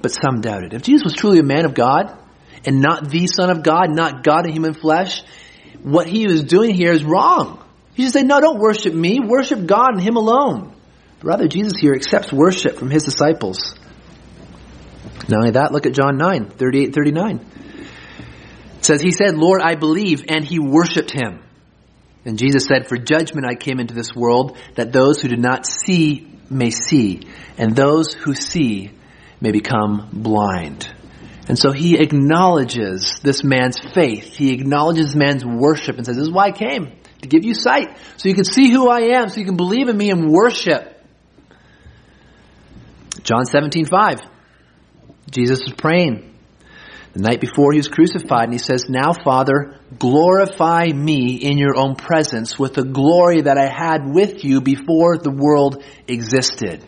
But 0.00 0.10
some 0.10 0.40
doubted. 0.40 0.74
If 0.74 0.82
Jesus 0.82 1.04
was 1.04 1.14
truly 1.14 1.38
a 1.38 1.44
man 1.44 1.64
of 1.64 1.74
God, 1.74 2.18
and 2.64 2.80
not 2.80 3.08
the 3.08 3.26
Son 3.26 3.50
of 3.50 3.62
God, 3.62 3.90
not 3.90 4.24
God 4.24 4.46
in 4.46 4.52
human 4.52 4.74
flesh, 4.74 5.22
what 5.82 6.08
he 6.08 6.26
was 6.26 6.44
doing 6.44 6.74
here 6.74 6.92
is 6.92 7.04
wrong. 7.04 7.62
He 7.94 8.04
should 8.04 8.12
say, 8.12 8.22
no, 8.22 8.40
don't 8.40 8.58
worship 8.58 8.94
me, 8.94 9.20
worship 9.20 9.66
God 9.66 9.94
and 9.94 10.00
him 10.00 10.16
alone. 10.16 10.74
But 11.18 11.26
rather, 11.26 11.48
Jesus 11.48 11.74
here 11.80 11.94
accepts 11.94 12.32
worship 12.32 12.76
from 12.76 12.90
his 12.90 13.04
disciples. 13.04 13.74
Not 15.28 15.38
only 15.38 15.50
that, 15.52 15.72
look 15.72 15.86
at 15.86 15.92
John 15.92 16.16
9, 16.16 16.50
38, 16.50 16.94
39. 16.94 17.46
It 18.78 18.84
says, 18.84 19.00
He 19.00 19.12
said, 19.12 19.36
Lord, 19.36 19.60
I 19.62 19.74
believe, 19.74 20.24
and 20.28 20.44
he 20.44 20.58
worshiped 20.58 21.12
him. 21.12 21.40
And 22.24 22.38
Jesus 22.38 22.66
said, 22.66 22.88
For 22.88 22.96
judgment 22.96 23.46
I 23.46 23.54
came 23.54 23.80
into 23.80 23.94
this 23.94 24.14
world, 24.14 24.56
that 24.76 24.92
those 24.92 25.20
who 25.20 25.28
do 25.28 25.36
not 25.36 25.66
see 25.66 26.28
may 26.48 26.70
see, 26.70 27.26
and 27.58 27.74
those 27.74 28.12
who 28.12 28.34
see 28.34 28.90
may 29.40 29.50
become 29.50 30.08
blind. 30.12 30.88
And 31.48 31.58
so 31.58 31.72
he 31.72 31.98
acknowledges 31.98 33.18
this 33.22 33.42
man's 33.42 33.78
faith. 33.78 34.36
He 34.36 34.52
acknowledges 34.52 35.16
man's 35.16 35.44
worship 35.44 35.96
and 35.96 36.06
says, 36.06 36.16
This 36.16 36.26
is 36.26 36.32
why 36.32 36.46
I 36.46 36.52
came, 36.52 36.92
to 37.22 37.28
give 37.28 37.44
you 37.44 37.54
sight, 37.54 37.96
so 38.16 38.28
you 38.28 38.34
can 38.34 38.44
see 38.44 38.70
who 38.70 38.88
I 38.88 39.16
am, 39.18 39.28
so 39.28 39.40
you 39.40 39.46
can 39.46 39.56
believe 39.56 39.88
in 39.88 39.96
me 39.96 40.10
and 40.10 40.30
worship. 40.30 40.88
John 43.24 43.44
17, 43.46 43.86
5. 43.86 44.20
Jesus 45.30 45.62
was 45.64 45.72
praying 45.72 46.31
the 47.12 47.20
night 47.20 47.40
before 47.40 47.72
he 47.72 47.78
was 47.78 47.88
crucified, 47.88 48.44
and 48.44 48.52
he 48.52 48.58
says, 48.58 48.88
Now, 48.88 49.12
Father, 49.12 49.78
glorify 49.98 50.86
me 50.86 51.34
in 51.34 51.58
your 51.58 51.76
own 51.76 51.94
presence 51.94 52.58
with 52.58 52.72
the 52.72 52.84
glory 52.84 53.42
that 53.42 53.58
I 53.58 53.66
had 53.66 54.06
with 54.06 54.44
you 54.44 54.62
before 54.62 55.18
the 55.18 55.30
world 55.30 55.84
existed. 56.08 56.82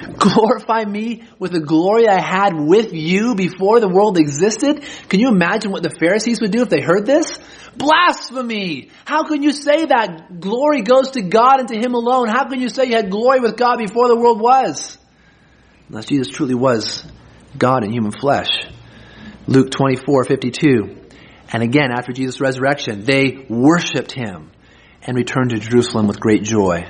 Glorify 0.18 0.84
me 0.84 1.24
with 1.38 1.52
the 1.52 1.60
glory 1.60 2.08
I 2.08 2.20
had 2.20 2.54
with 2.54 2.92
you 2.92 3.34
before 3.34 3.80
the 3.80 3.88
world 3.88 4.18
existed? 4.18 4.82
Can 5.08 5.20
you 5.20 5.28
imagine 5.28 5.70
what 5.72 5.82
the 5.82 5.90
Pharisees 5.90 6.40
would 6.40 6.50
do 6.50 6.62
if 6.62 6.70
they 6.70 6.80
heard 6.80 7.06
this? 7.06 7.38
Blasphemy! 7.76 8.90
How 9.04 9.24
can 9.24 9.42
you 9.42 9.52
say 9.52 9.86
that? 9.86 10.40
Glory 10.40 10.82
goes 10.82 11.12
to 11.12 11.22
God 11.22 11.60
and 11.60 11.68
to 11.68 11.78
Him 11.78 11.94
alone. 11.94 12.28
How 12.28 12.48
can 12.48 12.60
you 12.60 12.68
say 12.68 12.86
you 12.86 12.96
had 12.96 13.10
glory 13.10 13.40
with 13.40 13.56
God 13.56 13.76
before 13.78 14.08
the 14.08 14.16
world 14.16 14.40
was? 14.40 14.96
Unless 15.88 16.06
Jesus 16.06 16.28
truly 16.28 16.54
was 16.54 17.04
God 17.56 17.84
in 17.84 17.92
human 17.92 18.12
flesh. 18.12 18.48
Luke 19.50 19.72
24, 19.72 20.24
52. 20.26 20.96
And 21.52 21.64
again, 21.64 21.90
after 21.90 22.12
Jesus' 22.12 22.40
resurrection, 22.40 23.02
they 23.02 23.44
worshiped 23.48 24.12
him 24.12 24.52
and 25.02 25.16
returned 25.16 25.50
to 25.50 25.58
Jerusalem 25.58 26.06
with 26.06 26.20
great 26.20 26.44
joy. 26.44 26.86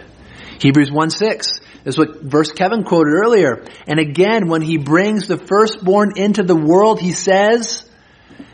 Hebrews 0.60 0.92
1 0.92 1.08
6 1.08 1.60
is 1.86 1.96
what 1.96 2.22
verse 2.22 2.52
Kevin 2.52 2.84
quoted 2.84 3.14
earlier. 3.14 3.64
And 3.86 3.98
again, 3.98 4.48
when 4.48 4.60
he 4.60 4.76
brings 4.76 5.26
the 5.26 5.38
firstborn 5.38 6.12
into 6.16 6.42
the 6.42 6.54
world, 6.54 7.00
he 7.00 7.12
says, 7.12 7.88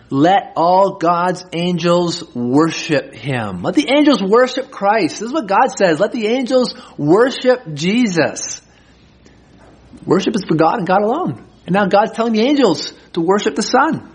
let 0.08 0.52
all 0.54 0.98
God's 0.98 1.44
angels 1.52 2.32
worship 2.32 3.12
him. 3.12 3.62
Let 3.62 3.74
the 3.74 3.90
angels 3.92 4.22
worship 4.22 4.70
Christ. 4.70 5.18
This 5.18 5.28
is 5.28 5.32
what 5.32 5.48
God 5.48 5.76
says. 5.76 5.98
Let 5.98 6.12
the 6.12 6.28
angels 6.28 6.76
worship 6.96 7.74
Jesus. 7.74 8.62
Worship 10.04 10.36
is 10.36 10.44
for 10.46 10.54
God 10.54 10.78
and 10.78 10.86
God 10.86 11.02
alone. 11.02 11.44
And 11.66 11.74
now 11.74 11.86
God's 11.86 12.12
telling 12.12 12.34
the 12.34 12.42
angels 12.42 12.92
to 13.12 13.20
worship 13.20 13.54
the 13.54 13.62
Son. 13.62 14.12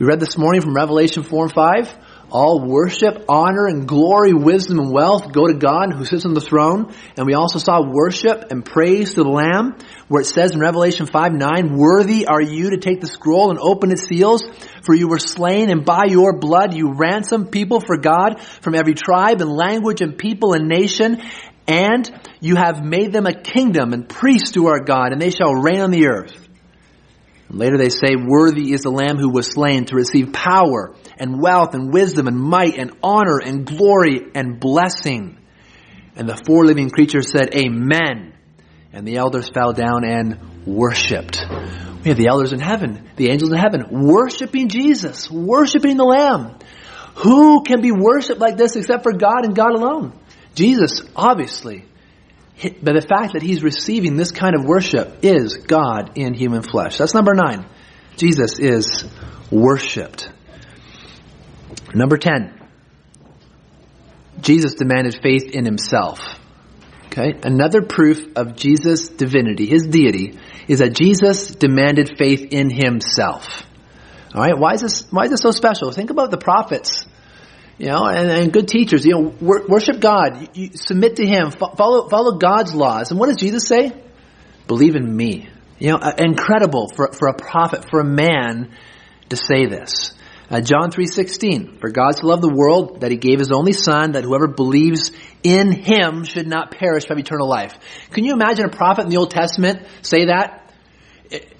We 0.00 0.06
read 0.06 0.18
this 0.18 0.36
morning 0.36 0.60
from 0.60 0.74
Revelation 0.74 1.22
4 1.22 1.44
and 1.44 1.54
5. 1.54 1.98
All 2.28 2.66
worship, 2.66 3.26
honor, 3.28 3.68
and 3.68 3.86
glory, 3.86 4.32
wisdom, 4.32 4.80
and 4.80 4.90
wealth 4.90 5.32
go 5.32 5.46
to 5.46 5.54
God 5.54 5.92
who 5.92 6.04
sits 6.04 6.24
on 6.24 6.34
the 6.34 6.40
throne. 6.40 6.92
And 7.16 7.26
we 7.26 7.34
also 7.34 7.60
saw 7.60 7.80
worship 7.80 8.50
and 8.50 8.64
praise 8.64 9.14
to 9.14 9.22
the 9.22 9.28
Lamb, 9.28 9.76
where 10.08 10.22
it 10.22 10.26
says 10.26 10.50
in 10.50 10.58
Revelation 10.58 11.06
5 11.06 11.32
9, 11.32 11.76
Worthy 11.76 12.26
are 12.26 12.40
you 12.40 12.70
to 12.70 12.78
take 12.78 13.00
the 13.00 13.06
scroll 13.06 13.50
and 13.50 13.60
open 13.60 13.92
its 13.92 14.06
seals, 14.06 14.42
for 14.82 14.96
you 14.96 15.06
were 15.06 15.20
slain, 15.20 15.70
and 15.70 15.84
by 15.84 16.06
your 16.08 16.36
blood 16.36 16.74
you 16.74 16.94
ransomed 16.94 17.52
people 17.52 17.80
for 17.80 17.96
God 17.96 18.40
from 18.62 18.74
every 18.74 18.94
tribe 18.94 19.40
and 19.40 19.50
language 19.50 20.00
and 20.00 20.18
people 20.18 20.54
and 20.54 20.66
nation. 20.66 21.22
And 21.68 22.10
you 22.40 22.56
have 22.56 22.84
made 22.84 23.12
them 23.12 23.26
a 23.26 23.32
kingdom 23.32 23.92
and 23.92 24.08
priests 24.08 24.50
to 24.52 24.66
our 24.66 24.80
God, 24.80 25.12
and 25.12 25.22
they 25.22 25.30
shall 25.30 25.54
reign 25.54 25.80
on 25.80 25.92
the 25.92 26.08
earth. 26.08 26.43
Later 27.54 27.78
they 27.78 27.88
say, 27.88 28.16
Worthy 28.16 28.72
is 28.72 28.82
the 28.82 28.90
Lamb 28.90 29.16
who 29.16 29.30
was 29.30 29.46
slain 29.46 29.84
to 29.86 29.94
receive 29.94 30.32
power 30.32 30.94
and 31.18 31.40
wealth 31.40 31.74
and 31.74 31.92
wisdom 31.92 32.26
and 32.26 32.36
might 32.36 32.76
and 32.76 32.96
honor 33.02 33.38
and 33.38 33.64
glory 33.64 34.20
and 34.34 34.58
blessing. 34.58 35.38
And 36.16 36.28
the 36.28 36.40
four 36.46 36.64
living 36.64 36.90
creatures 36.90 37.30
said, 37.30 37.54
Amen. 37.54 38.34
And 38.92 39.06
the 39.06 39.16
elders 39.16 39.50
fell 39.52 39.72
down 39.72 40.04
and 40.04 40.66
worshipped. 40.66 41.44
We 42.04 42.10
have 42.10 42.18
the 42.18 42.28
elders 42.28 42.52
in 42.52 42.60
heaven, 42.60 43.08
the 43.16 43.30
angels 43.30 43.50
in 43.50 43.58
heaven, 43.58 43.86
worshiping 43.90 44.68
Jesus, 44.68 45.30
worshiping 45.30 45.96
the 45.96 46.04
Lamb. 46.04 46.58
Who 47.16 47.62
can 47.62 47.80
be 47.80 47.92
worshiped 47.92 48.40
like 48.40 48.56
this 48.56 48.76
except 48.76 49.04
for 49.04 49.12
God 49.12 49.44
and 49.44 49.54
God 49.54 49.74
alone? 49.74 50.18
Jesus, 50.54 51.02
obviously. 51.14 51.84
But 52.62 52.94
the 52.94 53.06
fact 53.06 53.32
that 53.32 53.42
he's 53.42 53.62
receiving 53.62 54.16
this 54.16 54.30
kind 54.30 54.54
of 54.54 54.64
worship 54.64 55.18
is 55.22 55.56
God 55.56 56.12
in 56.16 56.34
human 56.34 56.62
flesh. 56.62 56.96
That's 56.98 57.14
number 57.14 57.34
nine. 57.34 57.66
Jesus 58.16 58.58
is 58.58 59.04
worshipped. 59.50 60.30
Number 61.94 62.16
10. 62.16 62.60
Jesus 64.40 64.74
demanded 64.74 65.18
faith 65.22 65.50
in 65.50 65.64
himself. 65.64 66.20
Okay? 67.06 67.34
Another 67.42 67.82
proof 67.82 68.36
of 68.36 68.56
Jesus' 68.56 69.08
divinity, 69.08 69.66
his 69.66 69.86
deity, 69.86 70.38
is 70.68 70.80
that 70.80 70.94
Jesus 70.94 71.48
demanded 71.48 72.16
faith 72.18 72.48
in 72.52 72.70
himself. 72.70 73.64
All 74.34 74.42
right? 74.42 74.58
Why 74.58 74.74
is 74.74 74.80
this, 74.80 75.06
why 75.10 75.24
is 75.24 75.30
this 75.30 75.40
so 75.40 75.50
special? 75.50 75.92
Think 75.92 76.10
about 76.10 76.30
the 76.30 76.38
prophets, 76.38 77.06
you 77.78 77.86
know, 77.86 78.04
and, 78.06 78.30
and 78.30 78.52
good 78.52 78.68
teachers. 78.68 79.04
You 79.04 79.12
know, 79.12 79.34
wor- 79.40 79.66
worship 79.68 80.00
God. 80.00 80.40
You, 80.40 80.48
you 80.54 80.70
submit 80.74 81.16
to 81.16 81.26
Him. 81.26 81.50
Fo- 81.50 81.74
follow, 81.74 82.08
follow 82.08 82.38
God's 82.38 82.74
laws. 82.74 83.10
And 83.10 83.18
what 83.18 83.26
does 83.26 83.36
Jesus 83.36 83.66
say? 83.66 83.92
Believe 84.66 84.96
in 84.96 85.16
me. 85.16 85.48
You 85.78 85.90
know, 85.90 85.96
uh, 85.96 86.12
incredible 86.18 86.88
for, 86.88 87.12
for 87.12 87.28
a 87.28 87.34
prophet, 87.34 87.90
for 87.90 88.00
a 88.00 88.04
man 88.04 88.74
to 89.30 89.36
say 89.36 89.66
this. 89.66 90.12
Uh, 90.50 90.60
John 90.60 90.90
3.16, 90.90 91.80
for 91.80 91.90
God 91.90 92.12
so 92.12 92.26
loved 92.26 92.42
the 92.42 92.54
world 92.54 93.00
that 93.00 93.10
he 93.10 93.16
gave 93.16 93.38
his 93.38 93.50
only 93.50 93.72
son 93.72 94.12
that 94.12 94.24
whoever 94.24 94.46
believes 94.46 95.10
in 95.42 95.72
him 95.72 96.24
should 96.24 96.46
not 96.46 96.70
perish 96.70 97.04
but 97.04 97.16
have 97.16 97.18
eternal 97.18 97.48
life. 97.48 97.76
Can 98.10 98.24
you 98.24 98.34
imagine 98.34 98.66
a 98.66 98.68
prophet 98.68 99.02
in 99.02 99.08
the 99.08 99.16
Old 99.16 99.30
Testament 99.30 99.86
say 100.02 100.26
that? 100.26 100.70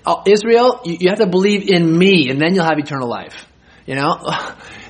Uh, 0.05 0.23
Israel, 0.27 0.83
you, 0.85 0.99
you 1.01 1.09
have 1.09 1.19
to 1.19 1.27
believe 1.27 1.69
in 1.69 1.97
me 1.97 2.29
and 2.29 2.41
then 2.41 2.55
you'll 2.55 2.65
have 2.65 2.79
eternal 2.79 3.09
life. 3.09 3.49
You 3.87 3.95
know? 3.97 4.19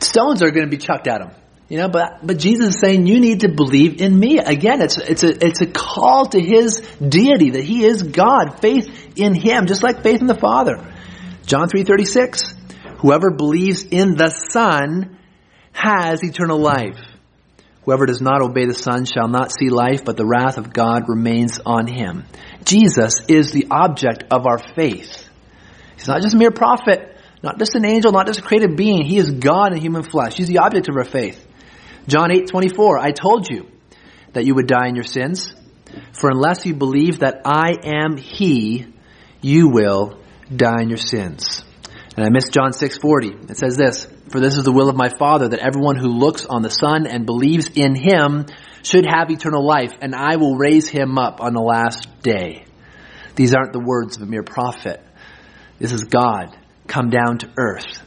Stones 0.00 0.42
are 0.42 0.50
going 0.50 0.66
to 0.66 0.70
be 0.70 0.78
chucked 0.78 1.06
at 1.06 1.20
him. 1.20 1.30
You 1.68 1.78
know, 1.78 1.88
but, 1.88 2.24
but 2.24 2.38
Jesus 2.38 2.76
is 2.76 2.80
saying 2.80 3.06
you 3.06 3.18
need 3.18 3.40
to 3.40 3.48
believe 3.48 4.00
in 4.00 4.16
me. 4.16 4.38
Again, 4.38 4.80
it's, 4.80 4.98
it's 4.98 5.24
a, 5.24 5.44
it's 5.44 5.60
a 5.60 5.66
call 5.66 6.26
to 6.26 6.40
his 6.40 6.80
deity 7.00 7.50
that 7.50 7.64
he 7.64 7.84
is 7.84 8.04
God. 8.04 8.60
Faith 8.60 9.14
in 9.16 9.34
him, 9.34 9.66
just 9.66 9.82
like 9.82 10.02
faith 10.02 10.20
in 10.20 10.28
the 10.28 10.38
Father. 10.38 10.76
John 11.44 11.68
3.36, 11.68 12.54
whoever 12.98 13.32
believes 13.32 13.82
in 13.84 14.14
the 14.16 14.30
Son 14.30 15.18
has 15.72 16.22
eternal 16.22 16.58
life. 16.58 17.00
Whoever 17.84 18.06
does 18.06 18.20
not 18.20 18.42
obey 18.42 18.66
the 18.66 18.74
Son 18.74 19.04
shall 19.04 19.28
not 19.28 19.52
see 19.52 19.68
life, 19.68 20.04
but 20.04 20.16
the 20.16 20.26
wrath 20.26 20.58
of 20.58 20.72
God 20.72 21.08
remains 21.08 21.60
on 21.64 21.86
him. 21.86 22.24
Jesus 22.64 23.22
is 23.28 23.52
the 23.52 23.68
object 23.70 24.24
of 24.30 24.46
our 24.46 24.58
faith. 24.58 25.28
He's 25.96 26.08
not 26.08 26.22
just 26.22 26.34
a 26.34 26.38
mere 26.38 26.50
prophet, 26.50 27.15
not 27.42 27.58
just 27.58 27.74
an 27.74 27.84
angel, 27.84 28.12
not 28.12 28.26
just 28.26 28.40
a 28.40 28.42
created 28.42 28.76
being. 28.76 29.04
He 29.04 29.18
is 29.18 29.30
God 29.30 29.72
in 29.72 29.80
human 29.80 30.02
flesh. 30.02 30.36
He's 30.36 30.48
the 30.48 30.58
object 30.58 30.88
of 30.88 30.96
our 30.96 31.04
faith. 31.04 31.44
John 32.06 32.30
8, 32.30 32.48
24, 32.48 32.98
I 32.98 33.10
told 33.10 33.48
you 33.48 33.66
that 34.32 34.44
you 34.44 34.54
would 34.54 34.66
die 34.66 34.88
in 34.88 34.94
your 34.94 35.04
sins, 35.04 35.54
for 36.12 36.30
unless 36.30 36.66
you 36.66 36.74
believe 36.74 37.20
that 37.20 37.42
I 37.44 37.74
am 37.84 38.16
He, 38.16 38.86
you 39.40 39.68
will 39.68 40.18
die 40.54 40.82
in 40.82 40.88
your 40.88 40.98
sins. 40.98 41.64
And 42.16 42.24
I 42.24 42.30
missed 42.30 42.52
John 42.52 42.72
6:40. 42.72 43.50
It 43.50 43.58
says 43.58 43.76
this, 43.76 44.06
"For 44.30 44.40
this 44.40 44.56
is 44.56 44.64
the 44.64 44.72
will 44.72 44.88
of 44.88 44.96
my 44.96 45.10
Father 45.18 45.48
that 45.48 45.60
everyone 45.60 45.96
who 45.96 46.08
looks 46.08 46.46
on 46.46 46.62
the 46.62 46.70
Son 46.70 47.06
and 47.06 47.26
believes 47.26 47.70
in 47.74 47.94
him 47.94 48.46
should 48.82 49.04
have 49.06 49.30
eternal 49.30 49.66
life, 49.66 49.92
and 50.00 50.14
I 50.14 50.36
will 50.36 50.56
raise 50.56 50.88
him 50.88 51.18
up 51.18 51.40
on 51.40 51.52
the 51.52 51.60
last 51.60 52.08
day." 52.22 52.64
These 53.34 53.54
aren't 53.54 53.74
the 53.74 53.84
words 53.84 54.16
of 54.16 54.22
a 54.22 54.26
mere 54.26 54.42
prophet. 54.42 55.02
This 55.78 55.92
is 55.92 56.04
God 56.04 56.55
come 56.86 57.10
down 57.10 57.38
to 57.38 57.50
earth. 57.56 58.02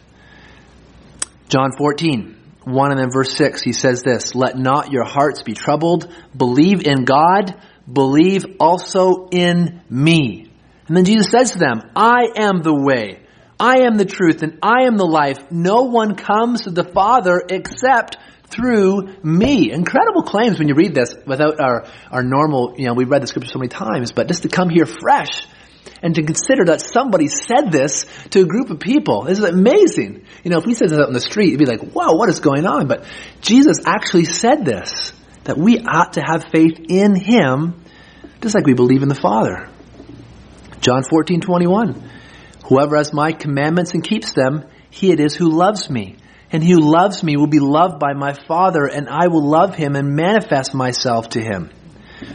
John 1.49 1.71
14, 1.77 2.37
1 2.63 2.91
and 2.91 2.99
then 2.99 3.11
verse 3.11 3.35
6, 3.35 3.61
he 3.61 3.73
says 3.73 4.03
this, 4.03 4.35
Let 4.35 4.57
not 4.57 4.91
your 4.91 5.03
hearts 5.03 5.41
be 5.41 5.53
troubled. 5.53 6.11
Believe 6.35 6.85
in 6.85 7.05
God. 7.05 7.55
Believe 7.91 8.45
also 8.59 9.27
in 9.31 9.81
me. 9.89 10.49
And 10.87 10.97
then 10.97 11.05
Jesus 11.05 11.31
says 11.31 11.51
to 11.51 11.59
them, 11.59 11.81
I 11.95 12.27
am 12.35 12.61
the 12.61 12.73
way. 12.73 13.21
I 13.59 13.81
am 13.81 13.97
the 13.97 14.05
truth 14.05 14.41
and 14.41 14.59
I 14.61 14.83
am 14.83 14.97
the 14.97 15.05
life. 15.05 15.51
No 15.51 15.83
one 15.83 16.15
comes 16.15 16.61
to 16.61 16.71
the 16.71 16.83
Father 16.83 17.41
except 17.49 18.17
through 18.47 19.15
me. 19.23 19.71
Incredible 19.71 20.23
claims 20.23 20.57
when 20.57 20.67
you 20.67 20.75
read 20.75 20.95
this 20.95 21.13
without 21.25 21.59
our, 21.59 21.85
our 22.11 22.23
normal, 22.23 22.75
you 22.77 22.85
know, 22.85 22.93
we've 22.93 23.09
read 23.09 23.21
the 23.21 23.27
scripture 23.27 23.51
so 23.51 23.59
many 23.59 23.69
times, 23.69 24.11
but 24.11 24.27
just 24.27 24.43
to 24.43 24.49
come 24.49 24.69
here 24.69 24.85
fresh 24.85 25.41
and 26.01 26.15
to 26.15 26.23
consider 26.23 26.65
that 26.65 26.81
somebody 26.81 27.27
said 27.27 27.71
this 27.71 28.05
to 28.31 28.41
a 28.41 28.45
group 28.45 28.69
of 28.69 28.79
people. 28.79 29.23
This 29.23 29.39
is 29.39 29.43
amazing. 29.43 30.25
You 30.43 30.51
know, 30.51 30.57
if 30.57 30.65
we 30.65 30.73
said 30.73 30.89
this 30.89 30.99
out 30.99 31.07
in 31.07 31.13
the 31.13 31.21
street, 31.21 31.51
you'd 31.51 31.59
be 31.59 31.65
like, 31.65 31.81
wow, 31.93 32.15
what 32.15 32.29
is 32.29 32.39
going 32.39 32.65
on? 32.65 32.87
But 32.87 33.05
Jesus 33.41 33.77
actually 33.85 34.25
said 34.25 34.65
this, 34.65 35.13
that 35.43 35.57
we 35.57 35.79
ought 35.79 36.13
to 36.13 36.21
have 36.21 36.45
faith 36.51 36.79
in 36.87 37.15
Him, 37.15 37.83
just 38.41 38.55
like 38.55 38.65
we 38.65 38.73
believe 38.73 39.03
in 39.03 39.09
the 39.09 39.15
Father. 39.15 39.69
John 40.81 41.03
14, 41.03 41.41
21. 41.41 42.09
Whoever 42.65 42.97
has 42.97 43.13
my 43.13 43.31
commandments 43.31 43.93
and 43.93 44.03
keeps 44.03 44.33
them, 44.33 44.65
he 44.89 45.11
it 45.11 45.19
is 45.19 45.35
who 45.35 45.49
loves 45.49 45.89
me. 45.89 46.17
And 46.51 46.63
he 46.63 46.71
who 46.71 46.79
loves 46.79 47.23
me 47.23 47.37
will 47.37 47.47
be 47.47 47.59
loved 47.59 47.99
by 47.99 48.13
my 48.13 48.33
Father, 48.33 48.85
and 48.85 49.07
I 49.07 49.27
will 49.27 49.47
love 49.47 49.75
him 49.75 49.95
and 49.95 50.15
manifest 50.15 50.73
myself 50.73 51.29
to 51.29 51.41
him. 51.41 51.69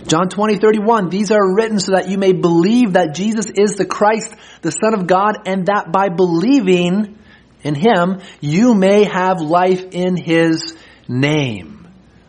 John 0.06 0.28
20, 0.28 0.56
31, 0.58 1.08
these 1.10 1.30
are 1.30 1.54
written 1.54 1.78
so 1.78 1.92
that 1.92 2.08
you 2.08 2.18
may 2.18 2.32
believe 2.32 2.94
that 2.94 3.14
Jesus 3.14 3.46
is 3.50 3.76
the 3.76 3.84
Christ, 3.84 4.34
the 4.62 4.70
Son 4.70 4.94
of 4.94 5.06
God, 5.06 5.46
and 5.46 5.66
that 5.66 5.92
by 5.92 6.08
believing 6.08 7.18
in 7.62 7.74
Him, 7.74 8.20
you 8.40 8.74
may 8.74 9.04
have 9.04 9.40
life 9.40 9.82
in 9.92 10.16
His 10.16 10.76
name. 11.08 11.88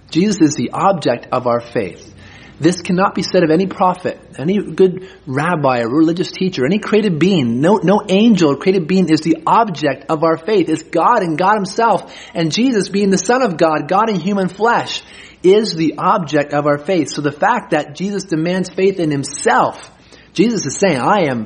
Jesus 0.09 0.41
is 0.41 0.55
the 0.55 0.71
object 0.71 1.27
of 1.31 1.47
our 1.47 1.59
faith. 1.59 2.14
This 2.57 2.81
cannot 2.81 3.15
be 3.15 3.21
said 3.21 3.43
of 3.43 3.49
any 3.51 3.67
prophet, 3.67 4.17
any 4.37 4.57
good 4.61 5.09
rabbi 5.25 5.81
or 5.81 5.89
religious 5.89 6.31
teacher, 6.31 6.65
any 6.65 6.79
created 6.79 7.19
being. 7.19 7.59
No, 7.59 7.77
no 7.83 8.01
angel 8.07 8.51
or 8.51 8.55
created 8.55 8.87
being 8.87 9.09
is 9.09 9.21
the 9.21 9.43
object 9.45 10.05
of 10.09 10.23
our 10.23 10.37
faith. 10.37 10.69
It's 10.69 10.83
God 10.83 11.21
and 11.21 11.37
God 11.37 11.55
Himself. 11.55 12.15
And 12.33 12.53
Jesus 12.53 12.87
being 12.87 13.09
the 13.09 13.17
Son 13.17 13.41
of 13.41 13.57
God, 13.57 13.89
God 13.89 14.09
in 14.09 14.19
human 14.19 14.47
flesh 14.47 15.01
is 15.43 15.75
the 15.75 15.95
object 15.97 16.53
of 16.53 16.65
our 16.65 16.77
faith. 16.77 17.09
So 17.09 17.21
the 17.21 17.31
fact 17.31 17.71
that 17.71 17.93
Jesus 17.93 18.23
demands 18.23 18.69
faith 18.69 18.99
in 18.99 19.11
himself, 19.11 19.91
Jesus 20.33 20.65
is 20.65 20.77
saying, 20.77 20.97
I 20.97 21.25
am 21.27 21.45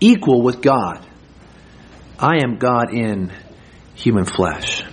equal 0.00 0.42
with 0.42 0.60
God. 0.62 1.06
I 2.18 2.42
am 2.44 2.58
God 2.58 2.94
in 2.94 3.32
human 3.94 4.24
flesh. 4.24 4.84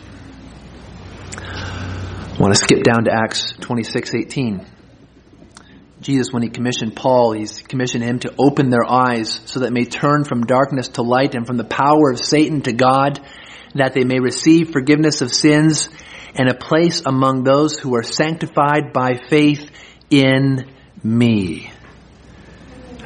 I 1.36 2.38
want 2.40 2.54
to 2.56 2.60
skip 2.60 2.84
down 2.84 3.04
to 3.04 3.14
Acts 3.14 3.54
26, 3.60 4.16
18. 4.16 4.66
Jesus, 6.02 6.32
when 6.32 6.44
he 6.44 6.50
commissioned 6.50 6.96
Paul, 6.96 7.34
he's 7.34 7.62
commissioned 7.62 8.04
him 8.04 8.20
to 8.20 8.34
open 8.38 8.70
their 8.70 8.90
eyes 8.90 9.42
so 9.46 9.60
that 9.60 9.68
they 9.68 9.74
may 9.74 9.86
turn 9.86 10.24
from 10.24 10.46
darkness 10.46 10.88
to 10.90 11.02
light 11.02 11.36
and 11.36 11.46
from 11.46 11.58
the 11.58 11.66
power 11.66 12.12
of 12.12 12.20
Satan 12.20 12.62
to 12.62 12.72
God, 12.72 13.20
that 13.76 13.94
they 13.94 14.06
may 14.06 14.20
receive 14.20 14.72
forgiveness 14.72 15.22
of 15.22 15.34
sins 15.34 15.90
and 16.36 16.50
a 16.50 16.56
place 16.56 17.02
among 17.06 17.44
those 17.44 17.78
who 17.78 17.96
are 17.96 18.04
sanctified 18.04 18.94
by 18.94 19.20
faith 19.30 19.70
in 20.10 20.72
me. 21.04 21.72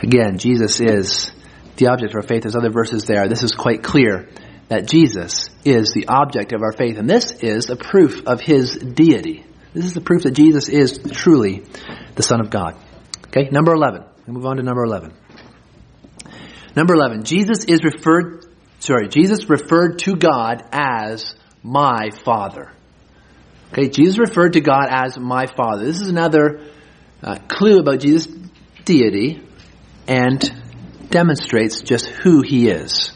Again, 0.01 0.37
Jesus 0.37 0.79
is 0.79 1.31
the 1.77 1.87
object 1.87 2.11
of 2.11 2.17
our 2.17 2.27
faith. 2.27 2.43
There's 2.43 2.55
other 2.55 2.69
verses 2.69 3.05
there. 3.05 3.27
This 3.27 3.43
is 3.43 3.51
quite 3.51 3.81
clear 3.81 4.29
that 4.67 4.85
Jesus 4.85 5.49
is 5.65 5.93
the 5.93 6.07
object 6.07 6.53
of 6.53 6.61
our 6.61 6.71
faith. 6.71 6.97
And 6.97 7.09
this 7.09 7.31
is 7.31 7.69
a 7.69 7.75
proof 7.75 8.27
of 8.27 8.41
his 8.41 8.75
deity. 8.75 9.45
This 9.73 9.85
is 9.85 9.93
the 9.93 10.01
proof 10.01 10.23
that 10.23 10.31
Jesus 10.31 10.69
is 10.69 10.99
truly 11.13 11.63
the 12.15 12.23
Son 12.23 12.41
of 12.41 12.49
God. 12.49 12.77
Okay, 13.35 13.49
number 13.49 13.73
11. 13.73 14.03
We 14.27 14.33
move 14.33 14.45
on 14.45 14.57
to 14.57 14.63
number 14.63 14.83
11. 14.83 15.11
Number 16.75 16.93
11. 16.93 17.23
Jesus 17.23 17.65
is 17.65 17.83
referred, 17.83 18.45
sorry, 18.77 19.07
Jesus 19.07 19.49
referred 19.49 19.97
to 19.99 20.15
God 20.15 20.61
as 20.71 21.33
my 21.63 22.11
Father. 22.11 22.71
Okay, 23.71 23.89
Jesus 23.89 24.19
referred 24.19 24.53
to 24.53 24.61
God 24.61 24.85
as 24.91 25.17
my 25.17 25.47
Father. 25.47 25.83
This 25.83 25.99
is 25.99 26.09
another 26.09 26.61
uh, 27.23 27.39
clue 27.47 27.79
about 27.79 28.01
Jesus' 28.01 28.27
deity 28.85 29.41
and 30.07 30.39
demonstrates 31.09 31.81
just 31.81 32.05
who 32.05 32.43
he 32.43 32.69
is. 32.69 33.13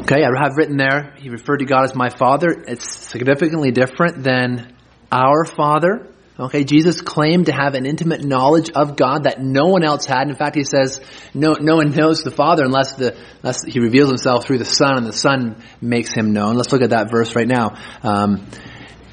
Okay, 0.00 0.22
I 0.22 0.42
have 0.42 0.58
written 0.58 0.76
there, 0.76 1.14
he 1.16 1.30
referred 1.30 1.60
to 1.60 1.64
God 1.64 1.84
as 1.84 1.94
my 1.94 2.10
Father. 2.10 2.48
It's 2.66 2.94
significantly 2.94 3.70
different 3.70 4.22
than 4.22 4.76
our 5.10 5.46
Father. 5.46 6.12
Okay, 6.40 6.62
Jesus 6.62 7.00
claimed 7.00 7.46
to 7.46 7.52
have 7.52 7.74
an 7.74 7.84
intimate 7.84 8.22
knowledge 8.22 8.70
of 8.70 8.94
God 8.94 9.24
that 9.24 9.42
no 9.42 9.66
one 9.66 9.82
else 9.82 10.04
had. 10.06 10.28
In 10.28 10.36
fact, 10.36 10.54
he 10.54 10.62
says 10.62 11.00
no, 11.34 11.54
no 11.54 11.76
one 11.76 11.90
knows 11.90 12.22
the 12.22 12.30
Father 12.30 12.64
unless, 12.64 12.94
the, 12.94 13.18
unless 13.42 13.64
he 13.64 13.80
reveals 13.80 14.08
himself 14.08 14.46
through 14.46 14.58
the 14.58 14.64
Son 14.64 14.98
and 14.98 15.06
the 15.06 15.12
Son 15.12 15.60
makes 15.80 16.12
him 16.12 16.32
known. 16.32 16.54
Let's 16.54 16.70
look 16.72 16.82
at 16.82 16.90
that 16.90 17.10
verse 17.10 17.34
right 17.34 17.48
now. 17.48 17.76
Um, 18.04 18.46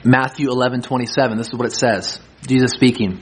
Matthew 0.03 0.51
11, 0.51 0.83
27. 0.83 1.37
This 1.39 1.47
is 1.47 1.55
what 1.55 1.65
it 1.65 1.73
says. 1.73 2.19
Jesus 2.45 2.71
speaking. 2.73 3.21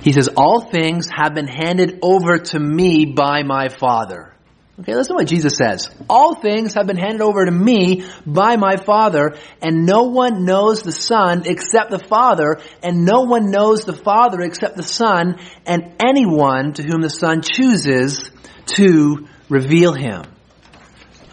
He 0.00 0.12
says, 0.12 0.28
All 0.34 0.62
things 0.62 1.06
have 1.14 1.34
been 1.34 1.48
handed 1.48 1.98
over 2.00 2.38
to 2.38 2.58
me 2.58 3.04
by 3.04 3.42
my 3.42 3.68
Father. 3.68 4.29
Okay, 4.80 4.94
listen 4.94 5.14
to 5.14 5.20
what 5.20 5.26
Jesus 5.26 5.56
says. 5.56 5.90
All 6.08 6.34
things 6.34 6.72
have 6.72 6.86
been 6.86 6.96
handed 6.96 7.20
over 7.20 7.44
to 7.44 7.50
me 7.50 8.06
by 8.24 8.56
my 8.56 8.78
Father, 8.78 9.36
and 9.60 9.84
no 9.84 10.04
one 10.04 10.46
knows 10.46 10.82
the 10.82 10.92
Son 10.92 11.42
except 11.44 11.90
the 11.90 11.98
Father, 11.98 12.60
and 12.82 13.04
no 13.04 13.22
one 13.22 13.50
knows 13.50 13.84
the 13.84 13.92
Father 13.92 14.40
except 14.40 14.76
the 14.76 14.82
Son, 14.82 15.38
and 15.66 15.96
anyone 16.02 16.72
to 16.74 16.82
whom 16.82 17.02
the 17.02 17.10
Son 17.10 17.42
chooses 17.42 18.30
to 18.76 19.28
reveal 19.50 19.92
him. 19.92 20.22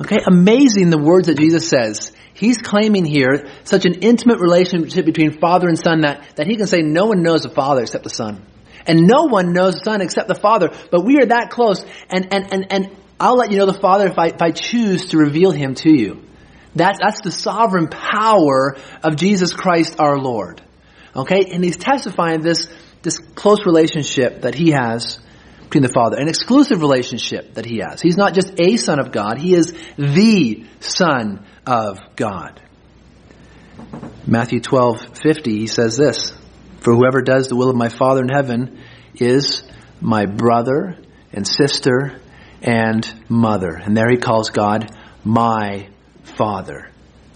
Okay, 0.02 0.18
amazing 0.28 0.90
the 0.90 1.02
words 1.02 1.28
that 1.28 1.38
Jesus 1.38 1.70
says. 1.70 2.12
He's 2.34 2.58
claiming 2.58 3.06
here 3.06 3.48
such 3.64 3.86
an 3.86 3.94
intimate 4.02 4.42
relationship 4.42 5.06
between 5.06 5.40
Father 5.40 5.70
and 5.70 5.80
Son 5.80 6.02
that, 6.02 6.36
that 6.36 6.48
he 6.48 6.58
can 6.58 6.68
say 6.68 6.82
no 6.82 7.06
one 7.06 7.24
knows 7.24 7.44
the 7.44 7.50
Father 7.50 7.82
except 7.82 8.04
the 8.04 8.10
Son. 8.10 8.46
And 8.86 9.08
no 9.08 9.24
one 9.24 9.54
knows 9.54 9.76
the 9.76 9.86
Son 9.86 10.02
except 10.02 10.28
the 10.28 10.36
Father, 10.36 10.70
but 10.92 11.06
we 11.06 11.18
are 11.18 11.26
that 11.28 11.50
close. 11.50 11.86
And, 12.10 12.34
and, 12.34 12.54
and, 12.54 12.68
and 12.72 12.98
I'll 13.20 13.36
let 13.36 13.52
you 13.52 13.58
know 13.58 13.66
the 13.66 13.74
Father 13.74 14.08
if 14.08 14.18
I, 14.18 14.28
if 14.28 14.42
I 14.42 14.52
choose 14.52 15.08
to 15.08 15.18
reveal 15.18 15.52
Him 15.52 15.76
to 15.76 15.90
you. 15.90 16.24
That's, 16.76 17.00
that's 17.00 17.22
the 17.22 17.32
sovereign 17.32 17.88
power 17.88 18.78
of 19.04 19.16
Jesus 19.16 19.54
Christ 19.54 20.00
our 20.00 20.18
Lord. 20.20 20.62
Okay? 21.16 21.46
And 21.52 21.64
He's 21.64 21.78
testifying 21.78 22.42
this, 22.42 22.68
this 23.02 23.18
close 23.18 23.66
relationship 23.66 24.42
that 24.42 24.54
He 24.54 24.72
has 24.72 25.20
between 25.64 25.84
the 25.84 25.90
Father, 25.90 26.18
an 26.18 26.30
exclusive 26.30 26.80
relationship 26.82 27.56
that 27.56 27.66
He 27.66 27.80
has. 27.80 28.02
He's 28.02 28.18
not 28.18 28.34
just 28.34 28.54
a 28.60 28.78
Son 28.78 29.00
of 29.00 29.12
God, 29.12 29.40
He 29.40 29.54
is 29.54 29.74
the 29.98 30.66
Son 30.80 31.46
of 31.66 32.00
God. 32.16 32.62
Matthew 34.26 34.60
12, 34.60 35.18
50, 35.18 35.60
He 35.60 35.68
says 35.68 35.98
this, 35.98 36.34
For 36.82 36.94
whoever 36.94 37.22
does 37.22 37.48
the 37.48 37.56
will 37.56 37.70
of 37.70 37.76
my 37.76 37.90
Father 37.90 38.22
in 38.22 38.30
heaven 38.30 38.80
is 39.16 39.64
my 40.00 40.26
brother 40.26 40.98
and 41.34 41.48
sister 41.48 42.22
and 42.62 43.08
mother. 43.30 43.76
And 43.76 43.96
there 43.96 44.10
he 44.10 44.18
calls 44.18 44.50
God 44.50 44.96
my 45.24 45.90
Father. 46.24 46.90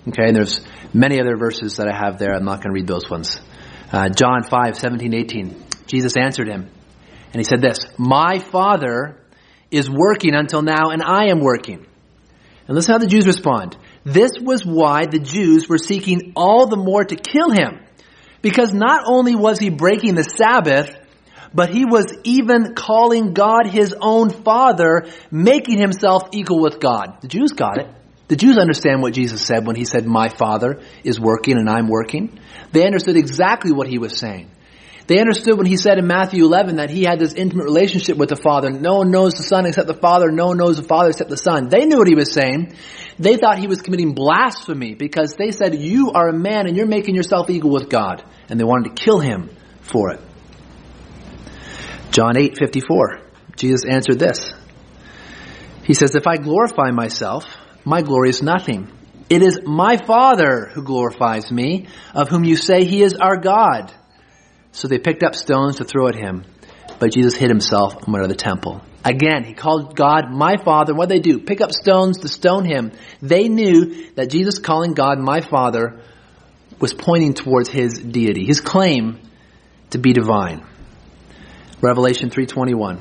Okay, 0.07 0.27
and 0.27 0.35
there's 0.35 0.61
many 0.93 1.19
other 1.19 1.37
verses 1.37 1.77
that 1.77 1.87
I 1.87 1.95
have 1.95 2.17
there. 2.17 2.33
I'm 2.33 2.45
not 2.45 2.63
going 2.63 2.73
to 2.73 2.79
read 2.79 2.87
those 2.87 3.09
ones. 3.09 3.39
Uh, 3.91 4.09
John 4.09 4.43
5, 4.43 4.77
17, 4.77 5.13
18. 5.13 5.63
Jesus 5.85 6.15
answered 6.17 6.47
him, 6.47 6.69
and 7.33 7.35
he 7.35 7.43
said 7.43 7.61
this, 7.61 7.79
My 7.97 8.39
Father 8.39 9.17
is 9.69 9.89
working 9.89 10.33
until 10.35 10.61
now, 10.61 10.89
and 10.89 11.01
I 11.01 11.27
am 11.29 11.39
working. 11.39 11.85
And 12.67 12.75
listen 12.75 12.93
how 12.93 12.99
the 12.99 13.07
Jews 13.07 13.27
respond. 13.27 13.77
This 14.03 14.31
was 14.41 14.65
why 14.65 15.05
the 15.05 15.19
Jews 15.19 15.69
were 15.69 15.77
seeking 15.77 16.33
all 16.35 16.67
the 16.67 16.77
more 16.77 17.03
to 17.03 17.15
kill 17.15 17.51
him. 17.51 17.79
Because 18.41 18.73
not 18.73 19.03
only 19.05 19.35
was 19.35 19.59
he 19.59 19.69
breaking 19.69 20.15
the 20.15 20.23
Sabbath, 20.23 20.95
but 21.53 21.69
he 21.69 21.85
was 21.85 22.05
even 22.23 22.75
calling 22.75 23.33
God 23.33 23.67
his 23.67 23.93
own 23.99 24.29
father, 24.29 25.07
making 25.29 25.77
himself 25.77 26.29
equal 26.31 26.61
with 26.61 26.79
God. 26.79 27.21
The 27.21 27.27
Jews 27.27 27.51
got 27.51 27.77
it. 27.77 27.87
The 28.27 28.37
Jews 28.37 28.57
understand 28.57 29.01
what 29.01 29.13
Jesus 29.13 29.45
said 29.45 29.67
when 29.67 29.75
he 29.75 29.83
said, 29.83 30.05
My 30.05 30.29
father 30.29 30.81
is 31.03 31.19
working 31.19 31.57
and 31.57 31.69
I'm 31.69 31.89
working. 31.89 32.39
They 32.71 32.85
understood 32.85 33.17
exactly 33.17 33.73
what 33.73 33.87
he 33.87 33.97
was 33.97 34.17
saying. 34.17 34.49
They 35.07 35.19
understood 35.19 35.57
when 35.57 35.65
he 35.65 35.75
said 35.75 35.97
in 35.97 36.07
Matthew 36.07 36.45
11 36.45 36.77
that 36.77 36.89
he 36.89 37.03
had 37.03 37.19
this 37.19 37.33
intimate 37.33 37.65
relationship 37.65 38.15
with 38.15 38.29
the 38.29 38.37
Father. 38.37 38.69
No 38.69 38.99
one 38.99 39.11
knows 39.11 39.33
the 39.33 39.43
Son 39.43 39.65
except 39.65 39.87
the 39.87 39.93
Father. 39.93 40.31
No 40.31 40.47
one 40.47 40.57
knows 40.57 40.77
the 40.77 40.83
Father 40.83 41.09
except 41.09 41.29
the 41.29 41.35
Son. 41.35 41.67
They 41.67 41.83
knew 41.83 41.97
what 41.97 42.07
he 42.07 42.15
was 42.15 42.31
saying. 42.31 42.77
They 43.19 43.35
thought 43.35 43.59
he 43.59 43.67
was 43.67 43.81
committing 43.81 44.13
blasphemy 44.13 44.95
because 44.95 45.35
they 45.37 45.51
said, 45.51 45.75
you 45.75 46.11
are 46.11 46.29
a 46.29 46.33
man 46.33 46.67
and 46.67 46.77
you're 46.77 46.87
making 46.87 47.15
yourself 47.15 47.49
equal 47.49 47.71
with 47.71 47.89
God. 47.89 48.23
And 48.47 48.57
they 48.57 48.63
wanted 48.63 48.95
to 48.95 49.03
kill 49.03 49.19
him 49.19 49.49
for 49.81 50.13
it. 50.13 50.21
John 52.11 52.37
8, 52.37 52.57
54. 52.57 53.21
Jesus 53.55 53.85
answered 53.85 54.19
this. 54.19 54.53
He 55.83 55.93
says, 55.93 56.15
If 56.15 56.27
I 56.27 56.37
glorify 56.37 56.91
myself, 56.91 57.45
my 57.85 58.01
glory 58.01 58.29
is 58.29 58.41
nothing. 58.41 58.91
It 59.29 59.41
is 59.41 59.61
my 59.65 59.95
Father 59.95 60.69
who 60.73 60.83
glorifies 60.83 61.51
me, 61.51 61.87
of 62.13 62.27
whom 62.27 62.43
you 62.43 62.57
say 62.57 62.83
he 62.83 63.01
is 63.01 63.13
our 63.13 63.37
God. 63.37 63.93
So 64.73 64.87
they 64.87 64.99
picked 64.99 65.23
up 65.23 65.35
stones 65.35 65.77
to 65.77 65.85
throw 65.85 66.07
at 66.07 66.15
him, 66.15 66.43
but 66.99 67.13
Jesus 67.13 67.35
hid 67.35 67.49
himself 67.49 68.03
and 68.03 68.13
went 68.13 68.25
to 68.25 68.27
the 68.27 68.35
temple. 68.35 68.81
Again, 69.03 69.43
he 69.45 69.53
called 69.53 69.95
God 69.95 70.31
my 70.31 70.57
Father. 70.57 70.93
What 70.93 71.09
did 71.09 71.23
they 71.23 71.29
do? 71.29 71.39
Pick 71.39 71.61
up 71.61 71.71
stones 71.71 72.19
to 72.19 72.27
stone 72.27 72.65
him. 72.65 72.91
They 73.21 73.47
knew 73.47 74.11
that 74.15 74.29
Jesus 74.29 74.59
calling 74.59 74.93
God 74.93 75.17
my 75.17 75.41
Father 75.41 76.01
was 76.79 76.93
pointing 76.93 77.33
towards 77.33 77.69
his 77.69 77.99
deity, 77.99 78.45
his 78.45 78.59
claim 78.59 79.19
to 79.91 79.97
be 79.97 80.13
divine. 80.13 80.65
Revelation 81.81 82.29
3:21. 82.29 82.99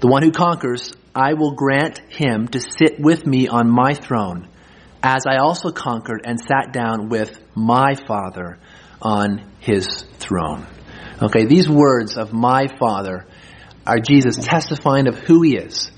The 0.00 0.06
one 0.06 0.22
who 0.22 0.32
conquers, 0.32 0.92
I 1.14 1.32
will 1.32 1.52
grant 1.52 1.98
him 2.10 2.48
to 2.48 2.60
sit 2.60 3.00
with 3.00 3.26
me 3.26 3.48
on 3.48 3.70
my 3.70 3.94
throne, 3.94 4.48
as 5.02 5.24
I 5.26 5.36
also 5.36 5.70
conquered 5.70 6.22
and 6.26 6.38
sat 6.38 6.74
down 6.74 7.08
with 7.08 7.40
my 7.54 7.94
Father 7.94 8.58
on 9.00 9.40
his 9.60 10.04
throne. 10.18 10.66
Okay, 11.22 11.46
these 11.46 11.68
words 11.68 12.18
of 12.18 12.34
my 12.34 12.66
Father 12.78 13.24
are 13.86 13.98
Jesus 13.98 14.36
testifying 14.36 15.08
of 15.08 15.18
who 15.18 15.40
he 15.40 15.56
is, 15.56 15.90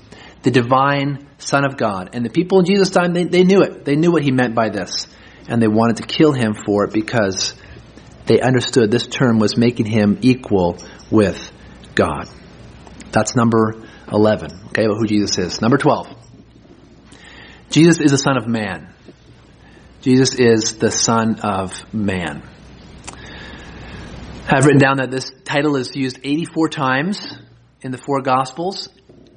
the 0.43 0.51
divine 0.51 1.27
Son 1.37 1.65
of 1.65 1.75
God. 1.75 2.11
And 2.13 2.23
the 2.25 2.29
people 2.29 2.59
in 2.59 2.65
Jesus' 2.65 2.91
time, 2.91 3.13
they, 3.13 3.25
they 3.25 3.43
knew 3.43 3.61
it. 3.61 3.83
They 3.83 3.95
knew 3.97 4.11
what 4.11 4.23
he 4.23 4.31
meant 4.31 4.55
by 4.55 4.69
this. 4.69 5.07
And 5.49 5.61
they 5.61 5.67
wanted 5.67 5.97
to 5.97 6.03
kill 6.03 6.31
him 6.31 6.53
for 6.53 6.85
it 6.85 6.93
because 6.93 7.53
they 8.25 8.39
understood 8.39 8.91
this 8.91 9.07
term 9.07 9.39
was 9.39 9.57
making 9.57 9.85
him 9.85 10.19
equal 10.21 10.77
with 11.09 11.51
God. 11.97 12.29
That's 13.11 13.35
number 13.35 13.83
11. 14.11 14.67
Okay, 14.67 14.85
about 14.85 14.97
who 14.97 15.07
Jesus 15.07 15.37
is. 15.39 15.61
Number 15.61 15.77
12. 15.77 16.07
Jesus 17.71 17.99
is 17.99 18.11
the 18.11 18.19
Son 18.19 18.37
of 18.37 18.47
Man. 18.47 18.93
Jesus 20.01 20.35
is 20.35 20.77
the 20.77 20.91
Son 20.91 21.39
of 21.39 21.73
Man. 21.91 22.43
I've 24.47 24.63
written 24.63 24.79
down 24.79 24.97
that 24.97 25.09
this 25.09 25.31
title 25.43 25.75
is 25.75 25.95
used 25.95 26.19
84 26.23 26.69
times 26.69 27.37
in 27.81 27.91
the 27.91 27.97
four 27.97 28.21
Gospels, 28.21 28.87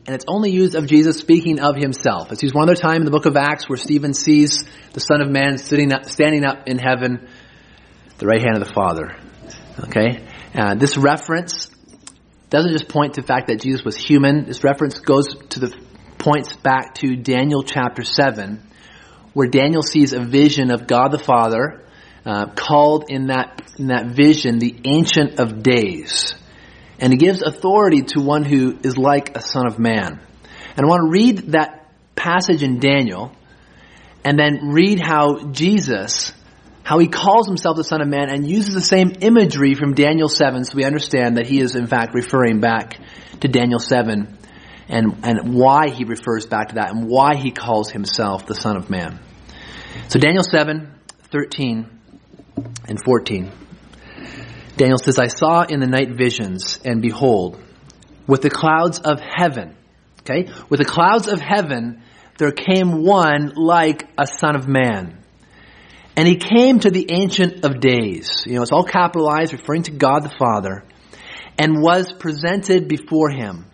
and 0.07 0.15
it's 0.15 0.27
only 0.29 0.51
used 0.51 0.75
of 0.75 0.87
Jesus 0.87 1.19
speaking 1.19 1.61
of 1.61 1.77
himself. 1.77 2.31
It's 2.31 2.43
used 2.43 2.55
one 2.55 2.69
other 2.69 2.77
time 2.81 2.97
in 2.97 3.05
the 3.07 3.11
book 3.11 3.25
of 3.25 3.37
Acts 3.37 3.71
where 3.71 3.79
Stephen 3.79 4.13
sees 4.13 4.65
the 4.93 5.01
Son 5.01 5.23
of 5.23 5.31
Man 5.31 5.57
sitting 5.57 5.93
up, 5.93 6.05
standing 6.05 6.45
up 6.45 6.69
in 6.69 6.79
heaven, 6.79 7.27
the 8.19 8.27
right 8.27 8.43
hand 8.43 8.57
of 8.59 8.69
the 8.69 8.73
Father. 8.73 9.17
Okay? 9.87 10.29
Uh, 10.55 10.75
this 10.75 10.99
reference 10.99 11.71
doesn't 12.51 12.73
just 12.73 12.89
point 12.89 13.15
to 13.15 13.21
the 13.21 13.27
fact 13.27 13.47
that 13.47 13.61
Jesus 13.61 13.85
was 13.85 13.97
human. 13.97 14.45
This 14.45 14.65
reference 14.65 14.99
goes 14.99 15.29
to 15.51 15.61
the 15.61 15.75
points 16.19 16.55
back 16.57 16.95
to 16.97 17.15
Daniel 17.17 17.63
chapter 17.63 18.03
7, 18.03 18.61
where 19.33 19.49
Daniel 19.49 19.83
sees 19.83 20.13
a 20.13 20.21
vision 20.21 20.71
of 20.73 20.89
God 20.89 21.13
the 21.13 21.19
Father, 21.19 21.81
uh, 22.27 22.47
called 22.55 23.05
in 23.09 23.29
that, 23.29 23.63
in 23.79 23.87
that 23.87 24.07
vision 24.09 24.59
the 24.59 24.77
Ancient 24.85 25.39
of 25.39 25.63
Days. 25.63 26.35
And 26.99 27.13
he 27.13 27.17
gives 27.17 27.41
authority 27.41 28.03
to 28.03 28.21
one 28.21 28.45
who 28.45 28.79
is 28.83 28.99
like 28.99 29.37
a 29.37 29.41
son 29.41 29.67
of 29.67 29.79
man. 29.79 30.21
And 30.77 30.87
I 30.87 30.89
want 30.89 31.07
to 31.07 31.11
read 31.11 31.53
that 31.53 31.89
passage 32.17 32.63
in 32.63 32.81
Daniel, 32.81 33.33
and 34.25 34.39
then 34.39 34.71
read 34.73 35.01
how 35.01 35.51
Jesus 35.53 36.33
how 36.83 36.99
he 36.99 37.09
calls 37.09 37.47
himself 37.47 37.77
the 37.77 37.85
Son 37.85 38.01
of 38.01 38.09
Man 38.09 38.31
and 38.31 38.49
uses 38.49 38.75
the 38.75 38.81
same 38.81 39.13
imagery 39.21 39.75
from 39.75 39.95
Daniel 39.95 40.29
7 40.29 40.65
so 40.65 40.77
we 40.77 40.85
understand 40.85 41.37
that 41.37 41.47
he 41.47 41.61
is 41.61 41.77
in 41.77 41.87
fact 41.87 42.15
referring 42.15 42.61
back 42.61 42.99
to 43.41 43.49
Daniel 43.49 43.79
7 43.79 44.39
and, 44.89 45.21
and 45.23 45.55
why 45.55 45.89
he 45.89 46.05
refers 46.05 46.47
back 46.47 46.69
to 46.69 46.75
that 46.77 46.91
and 46.91 47.09
why 47.09 47.37
he 47.37 47.51
calls 47.51 47.91
himself 47.91 48.47
the 48.47 48.55
Son 48.55 48.77
of 48.77 48.91
Man. 48.91 49.21
So 50.09 50.19
Daniel 50.19 50.43
7, 50.43 50.93
13 51.31 52.01
and 52.89 52.99
14. 53.05 53.53
Daniel 54.77 54.99
says, 54.99 55.19
I 55.19 55.29
saw 55.29 55.63
in 55.63 55.81
the 55.81 55.87
night 55.87 56.11
visions 56.17 56.81
and 56.85 57.01
behold, 57.03 57.61
with 58.27 58.43
the 58.43 58.51
clouds 58.51 58.99
of 58.99 59.21
heaven, 59.21 59.77
okay, 60.21 60.51
with 60.69 60.79
the 60.79 60.85
clouds 60.85 61.29
of 61.29 61.41
heaven, 61.41 62.03
there 62.39 62.53
came 62.53 63.05
one 63.05 63.53
like 63.55 64.09
a 64.19 64.27
son 64.27 64.57
of 64.57 64.67
man. 64.67 65.20
And 66.21 66.29
he 66.29 66.37
came 66.37 66.79
to 66.81 66.91
the 66.91 67.07
Ancient 67.11 67.65
of 67.65 67.81
Days. 67.81 68.45
You 68.45 68.57
know, 68.57 68.63
it's 68.63 68.73
all 68.73 68.85
capitalized, 68.85 69.55
referring 69.55 69.85
to 69.85 69.91
God 69.91 70.23
the 70.23 70.35
Father, 70.39 70.85
and 71.59 71.81
was 71.81 72.13
presented 72.13 72.89
before 72.89 73.31
him. 73.31 73.65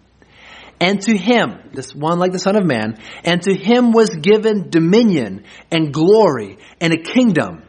And 0.80 1.02
to 1.02 1.16
him, 1.16 1.59
this 1.72 1.92
one 1.92 2.20
like 2.20 2.30
the 2.30 2.38
Son 2.38 2.54
of 2.54 2.64
Man, 2.64 3.00
and 3.24 3.42
to 3.42 3.52
him 3.52 3.90
was 3.90 4.11
given 4.11 4.70
dominion 4.70 5.42
and 5.72 5.92
glory 5.92 6.59
and 6.80 6.92
a 6.92 7.02
kingdom 7.02 7.64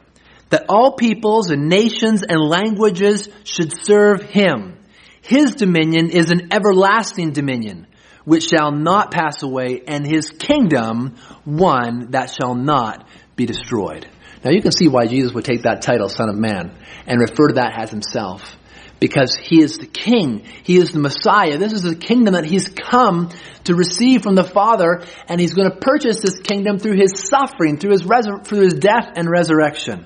that 0.52 0.66
all 0.70 0.92
peoples 0.92 1.50
and 1.50 1.70
nations 1.70 2.22
and 2.22 2.40
languages 2.40 3.30
should 3.46 3.84
serve 3.84 4.22
him. 4.22 4.78
His 5.24 5.56
dominion 5.56 6.12
is 6.12 6.30
an 6.30 6.54
everlasting 6.54 7.32
dominion 7.32 7.88
which 8.26 8.50
shall 8.50 8.72
not 8.72 9.10
pass 9.10 9.42
away 9.42 9.82
and 9.88 10.06
his 10.06 10.30
kingdom 10.30 11.16
one 11.46 12.12
that 12.12 12.30
shall 12.30 12.54
not 12.54 13.08
be 13.38 13.46
destroyed. 13.46 14.06
Now 14.44 14.52
you 14.52 14.62
can 14.62 14.74
see 14.74 14.90
why 14.90 15.08
Jesus 15.08 15.34
would 15.34 15.46
take 15.46 15.62
that 15.62 15.82
title, 15.82 16.10
Son 16.10 16.28
of 16.28 16.36
Man, 16.36 16.76
and 17.06 17.22
refer 17.22 17.48
to 17.48 17.54
that 17.54 17.80
as 17.80 17.90
himself. 17.90 18.58
because 19.00 19.36
he 19.36 19.62
is 19.62 19.78
the 19.78 19.86
king. 19.86 20.44
He 20.64 20.78
is 20.78 20.92
the 20.92 21.00
Messiah. 21.00 21.58
This 21.58 21.72
is 21.72 21.84
the 21.84 21.96
kingdom 21.96 22.34
that 22.34 22.46
he's 22.46 22.68
come 22.68 23.30
to 23.66 23.76
receive 23.76 24.24
from 24.24 24.36
the 24.36 24.44
Father, 24.44 25.04
and 25.28 25.40
he's 25.40 25.54
going 25.54 25.70
to 25.70 25.78
purchase 25.78 26.20
this 26.20 26.40
kingdom 26.40 26.80
through 26.80 26.98
his 26.98 27.14
suffering, 27.30 27.78
through 27.78 27.92
his, 27.92 28.02
through 28.02 28.62
his 28.62 28.74
death 28.74 29.12
and 29.16 29.30
resurrection. 29.30 30.06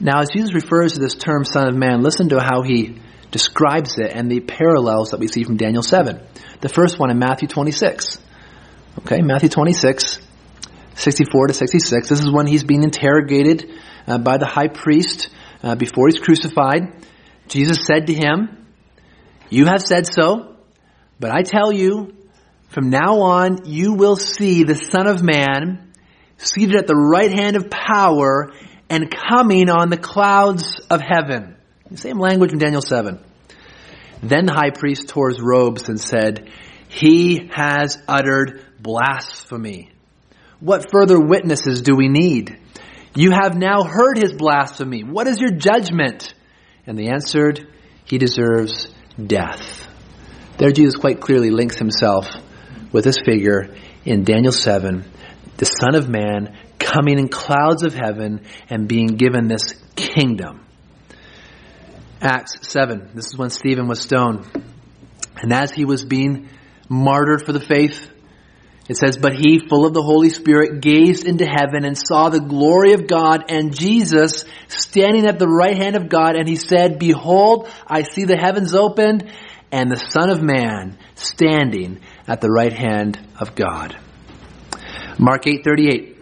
Now, 0.00 0.20
as 0.22 0.30
Jesus 0.30 0.54
refers 0.54 0.94
to 0.94 1.00
this 1.00 1.14
term 1.14 1.44
Son 1.44 1.68
of 1.68 1.74
Man, 1.74 2.02
listen 2.02 2.30
to 2.30 2.40
how 2.40 2.62
he 2.62 3.00
describes 3.30 3.98
it 3.98 4.12
and 4.12 4.30
the 4.30 4.40
parallels 4.40 5.10
that 5.10 5.20
we 5.20 5.28
see 5.28 5.44
from 5.44 5.56
Daniel 5.56 5.82
7. 5.82 6.20
The 6.60 6.68
first 6.68 6.98
one 6.98 7.10
in 7.10 7.18
Matthew 7.18 7.48
26. 7.48 8.18
Okay, 9.00 9.22
Matthew 9.22 9.48
26, 9.48 10.18
64 10.98 11.46
to 11.46 11.54
66. 11.54 12.08
This 12.08 12.20
is 12.20 12.30
when 12.30 12.46
he's 12.46 12.64
being 12.64 12.82
interrogated 12.82 13.70
uh, 14.06 14.18
by 14.18 14.36
the 14.36 14.46
high 14.46 14.66
priest 14.66 15.28
uh, 15.62 15.76
before 15.76 16.08
he's 16.08 16.20
crucified. 16.20 17.06
Jesus 17.46 17.86
said 17.86 18.08
to 18.08 18.14
him, 18.14 18.66
You 19.48 19.66
have 19.66 19.80
said 19.80 20.06
so, 20.06 20.56
but 21.20 21.30
I 21.30 21.42
tell 21.42 21.72
you, 21.72 22.16
from 22.68 22.90
now 22.90 23.20
on 23.20 23.64
you 23.64 23.94
will 23.94 24.16
see 24.16 24.64
the 24.64 24.74
Son 24.74 25.06
of 25.06 25.22
Man 25.22 25.92
seated 26.36 26.76
at 26.76 26.86
the 26.86 26.96
right 26.96 27.30
hand 27.30 27.56
of 27.56 27.70
power 27.70 28.52
and 28.90 29.08
coming 29.10 29.70
on 29.70 29.90
the 29.90 29.96
clouds 29.96 30.80
of 30.90 31.00
heaven. 31.00 31.56
Same 31.94 32.18
language 32.18 32.52
in 32.52 32.58
Daniel 32.58 32.82
7. 32.82 33.18
Then 34.22 34.46
the 34.46 34.52
high 34.52 34.70
priest 34.70 35.08
tore 35.08 35.30
his 35.30 35.40
robes 35.40 35.88
and 35.88 36.00
said, 36.00 36.50
He 36.88 37.48
has 37.52 37.98
uttered 38.08 38.64
blasphemy. 38.80 39.92
What 40.60 40.90
further 40.90 41.20
witnesses 41.20 41.82
do 41.82 41.94
we 41.94 42.08
need? 42.08 42.58
You 43.14 43.30
have 43.30 43.56
now 43.56 43.84
heard 43.84 44.18
his 44.18 44.32
blasphemy. 44.32 45.02
What 45.02 45.26
is 45.26 45.40
your 45.40 45.50
judgment? 45.50 46.34
And 46.86 46.98
they 46.98 47.08
answered, 47.08 47.66
He 48.04 48.18
deserves 48.18 48.88
death. 49.24 49.86
There 50.56 50.72
Jesus 50.72 50.96
quite 50.96 51.20
clearly 51.20 51.50
links 51.50 51.78
himself 51.78 52.26
with 52.92 53.04
this 53.04 53.18
figure 53.24 53.74
in 54.04 54.24
Daniel 54.24 54.52
7, 54.52 55.04
the 55.56 55.64
Son 55.64 55.94
of 55.94 56.08
Man 56.08 56.56
coming 56.78 57.18
in 57.18 57.28
clouds 57.28 57.82
of 57.82 57.94
heaven 57.94 58.44
and 58.68 58.88
being 58.88 59.08
given 59.08 59.46
this 59.46 59.74
kingdom. 59.94 60.64
Acts 62.20 62.68
7, 62.68 63.10
this 63.14 63.26
is 63.26 63.36
when 63.36 63.50
Stephen 63.50 63.86
was 63.86 64.00
stoned. 64.00 64.46
And 65.36 65.52
as 65.52 65.70
he 65.70 65.84
was 65.84 66.04
being 66.04 66.48
martyred 66.88 67.44
for 67.44 67.52
the 67.52 67.60
faith, 67.60 68.10
it 68.88 68.96
says, 68.96 69.18
But 69.18 69.34
he, 69.34 69.58
full 69.58 69.86
of 69.86 69.92
the 69.92 70.02
Holy 70.02 70.30
Spirit, 70.30 70.80
gazed 70.80 71.26
into 71.26 71.44
heaven 71.44 71.84
and 71.84 71.96
saw 71.96 72.30
the 72.30 72.40
glory 72.40 72.94
of 72.94 73.06
God 73.06 73.50
and 73.50 73.76
Jesus 73.76 74.46
standing 74.68 75.26
at 75.26 75.38
the 75.38 75.48
right 75.48 75.76
hand 75.76 75.94
of 75.94 76.08
God. 76.08 76.36
And 76.36 76.48
he 76.48 76.56
said, 76.56 76.98
Behold, 76.98 77.68
I 77.86 78.02
see 78.02 78.24
the 78.24 78.38
heavens 78.38 78.74
opened 78.74 79.30
and 79.70 79.90
the 79.90 79.96
Son 79.96 80.30
of 80.30 80.42
Man 80.42 80.98
standing 81.16 82.00
at 82.26 82.40
the 82.40 82.50
right 82.50 82.72
hand 82.72 83.20
of 83.38 83.54
God. 83.54 83.98
Mark 85.18 85.44
8:38. 85.44 86.16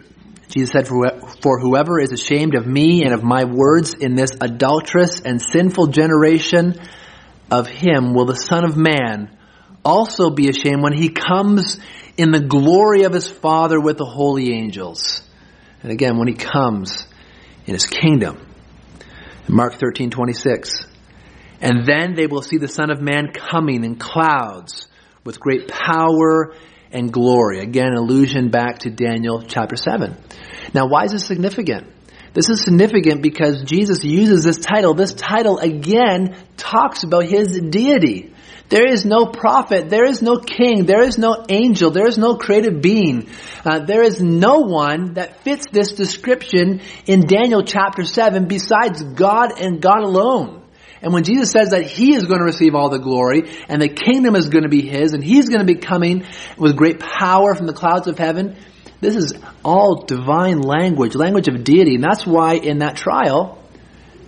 Jesus 0.49 0.71
said, 0.71 0.87
For 0.87 1.59
whoever 1.59 1.99
is 1.99 2.11
ashamed 2.11 2.55
of 2.55 2.65
me 2.65 3.03
and 3.03 3.13
of 3.13 3.21
my 3.21 3.43
words 3.43 3.93
in 3.93 4.15
this 4.15 4.31
adulterous 4.39 5.19
and 5.19 5.41
sinful 5.41 5.87
generation, 5.87 6.79
of 7.51 7.67
him 7.67 8.13
will 8.13 8.25
the 8.25 8.35
Son 8.35 8.63
of 8.63 8.77
Man 8.77 9.37
also 9.83 10.29
be 10.29 10.49
ashamed 10.49 10.81
when 10.81 10.93
he 10.93 11.09
comes 11.09 11.79
in 12.17 12.31
the 12.31 12.39
glory 12.39 13.03
of 13.03 13.13
his 13.13 13.29
Father 13.29 13.79
with 13.79 13.97
the 13.97 14.05
holy 14.05 14.51
angels. 14.51 15.21
And 15.83 15.91
again, 15.91 16.17
when 16.17 16.27
he 16.27 16.33
comes 16.33 17.05
in 17.65 17.73
his 17.73 17.85
kingdom. 17.85 18.43
In 19.47 19.55
Mark 19.55 19.75
13, 19.75 20.09
26. 20.09 20.87
And 21.61 21.85
then 21.85 22.15
they 22.15 22.27
will 22.27 22.41
see 22.41 22.57
the 22.57 22.67
Son 22.67 22.89
of 22.89 23.01
Man 23.01 23.31
coming 23.33 23.83
in 23.83 23.95
clouds 23.95 24.87
with 25.23 25.39
great 25.39 25.67
power 25.67 26.53
and 26.91 27.11
glory. 27.11 27.59
Again, 27.59 27.93
allusion 27.93 28.49
back 28.49 28.79
to 28.79 28.89
Daniel 28.89 29.43
chapter 29.43 29.75
7. 29.75 30.15
Now, 30.73 30.87
why 30.87 31.03
is 31.03 31.11
this 31.11 31.25
significant? 31.25 31.87
This 32.33 32.49
is 32.49 32.63
significant 32.63 33.21
because 33.21 33.63
Jesus 33.63 34.03
uses 34.03 34.43
this 34.43 34.57
title. 34.57 34.93
This 34.93 35.13
title 35.13 35.57
again 35.57 36.37
talks 36.55 37.03
about 37.03 37.25
his 37.25 37.59
deity. 37.59 38.33
There 38.69 38.85
is 38.85 39.05
no 39.05 39.27
prophet, 39.27 39.89
there 39.89 40.05
is 40.05 40.21
no 40.21 40.37
king, 40.37 40.85
there 40.85 41.01
is 41.01 41.17
no 41.17 41.45
angel, 41.47 41.89
there 41.91 42.07
is 42.07 42.17
no 42.17 42.35
created 42.35 42.81
being. 42.81 43.29
Uh, 43.63 43.79
there 43.79 44.03
is 44.03 44.19
no 44.19 44.59
one 44.59 45.13
that 45.13 45.41
fits 45.43 45.67
this 45.71 45.93
description 45.93 46.81
in 47.05 47.21
Daniel 47.21 47.63
chapter 47.63 48.03
7 48.03 48.47
besides 48.47 49.01
God 49.01 49.59
and 49.61 49.81
God 49.81 50.03
alone. 50.03 50.63
And 51.01 51.13
when 51.13 51.23
Jesus 51.23 51.51
says 51.51 51.69
that 51.69 51.83
He 51.83 52.13
is 52.13 52.25
going 52.25 52.39
to 52.39 52.45
receive 52.45 52.75
all 52.75 52.89
the 52.89 52.99
glory 52.99 53.49
and 53.69 53.81
the 53.81 53.87
kingdom 53.87 54.35
is 54.35 54.49
going 54.49 54.63
to 54.63 54.69
be 54.69 54.81
His 54.81 55.13
and 55.13 55.23
He's 55.23 55.47
going 55.47 55.65
to 55.65 55.73
be 55.73 55.79
coming 55.79 56.25
with 56.57 56.75
great 56.75 56.99
power 56.99 57.55
from 57.55 57.67
the 57.67 57.73
clouds 57.73 58.07
of 58.07 58.17
heaven, 58.17 58.57
this 58.99 59.15
is 59.15 59.33
all 59.63 60.03
divine 60.03 60.59
language, 60.59 61.15
language 61.15 61.47
of 61.47 61.63
deity. 61.63 61.95
And 61.95 62.03
that's 62.03 62.25
why 62.25 62.55
in 62.55 62.79
that 62.79 62.97
trial, 62.97 63.63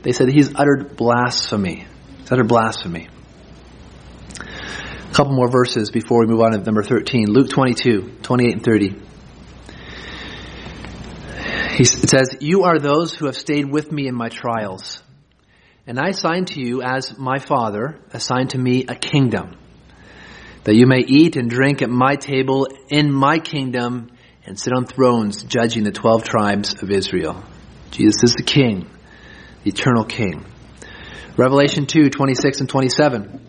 they 0.03 0.13
said 0.13 0.29
He's 0.29 0.55
uttered 0.55 0.95
blasphemy. 0.95 1.85
He's 2.19 2.31
uttered 2.31 2.47
blasphemy. 2.47 3.09
A 5.09 5.13
couple 5.13 5.33
more 5.33 5.49
verses 5.49 5.89
before 5.89 6.19
we 6.19 6.27
move 6.27 6.41
on 6.41 6.51
to 6.51 6.59
number 6.59 6.83
13. 6.83 7.31
Luke 7.31 7.49
22, 7.49 8.17
28 8.21 8.53
and 8.53 8.63
30. 8.63 8.89
He, 11.77 11.83
it 11.83 12.09
says, 12.09 12.37
You 12.41 12.63
are 12.63 12.77
those 12.77 13.15
who 13.15 13.25
have 13.25 13.35
stayed 13.35 13.71
with 13.71 13.91
me 13.91 14.07
in 14.07 14.13
my 14.13 14.29
trials. 14.29 15.01
And 15.87 15.99
I 15.99 16.09
assign 16.09 16.45
to 16.45 16.61
you, 16.61 16.83
as 16.83 17.17
my 17.17 17.39
Father 17.39 17.99
assigned 18.13 18.51
to 18.51 18.59
me, 18.59 18.85
a 18.87 18.93
kingdom, 18.93 19.57
that 20.65 20.75
you 20.75 20.85
may 20.85 20.99
eat 20.99 21.35
and 21.37 21.49
drink 21.49 21.81
at 21.81 21.89
my 21.89 22.15
table 22.15 22.67
in 22.89 23.11
my 23.11 23.39
kingdom 23.39 24.11
and 24.45 24.59
sit 24.59 24.73
on 24.73 24.85
thrones 24.85 25.43
judging 25.43 25.85
the 25.85 25.91
twelve 25.91 26.23
tribes 26.23 26.83
of 26.83 26.91
Israel. 26.91 27.43
Jesus 27.89 28.23
is 28.23 28.33
the 28.35 28.43
King, 28.43 28.87
the 29.63 29.71
eternal 29.71 30.05
King. 30.05 30.45
Revelation 31.35 31.87
2, 31.87 32.11
26 32.11 32.59
and 32.59 32.69
27. 32.69 33.48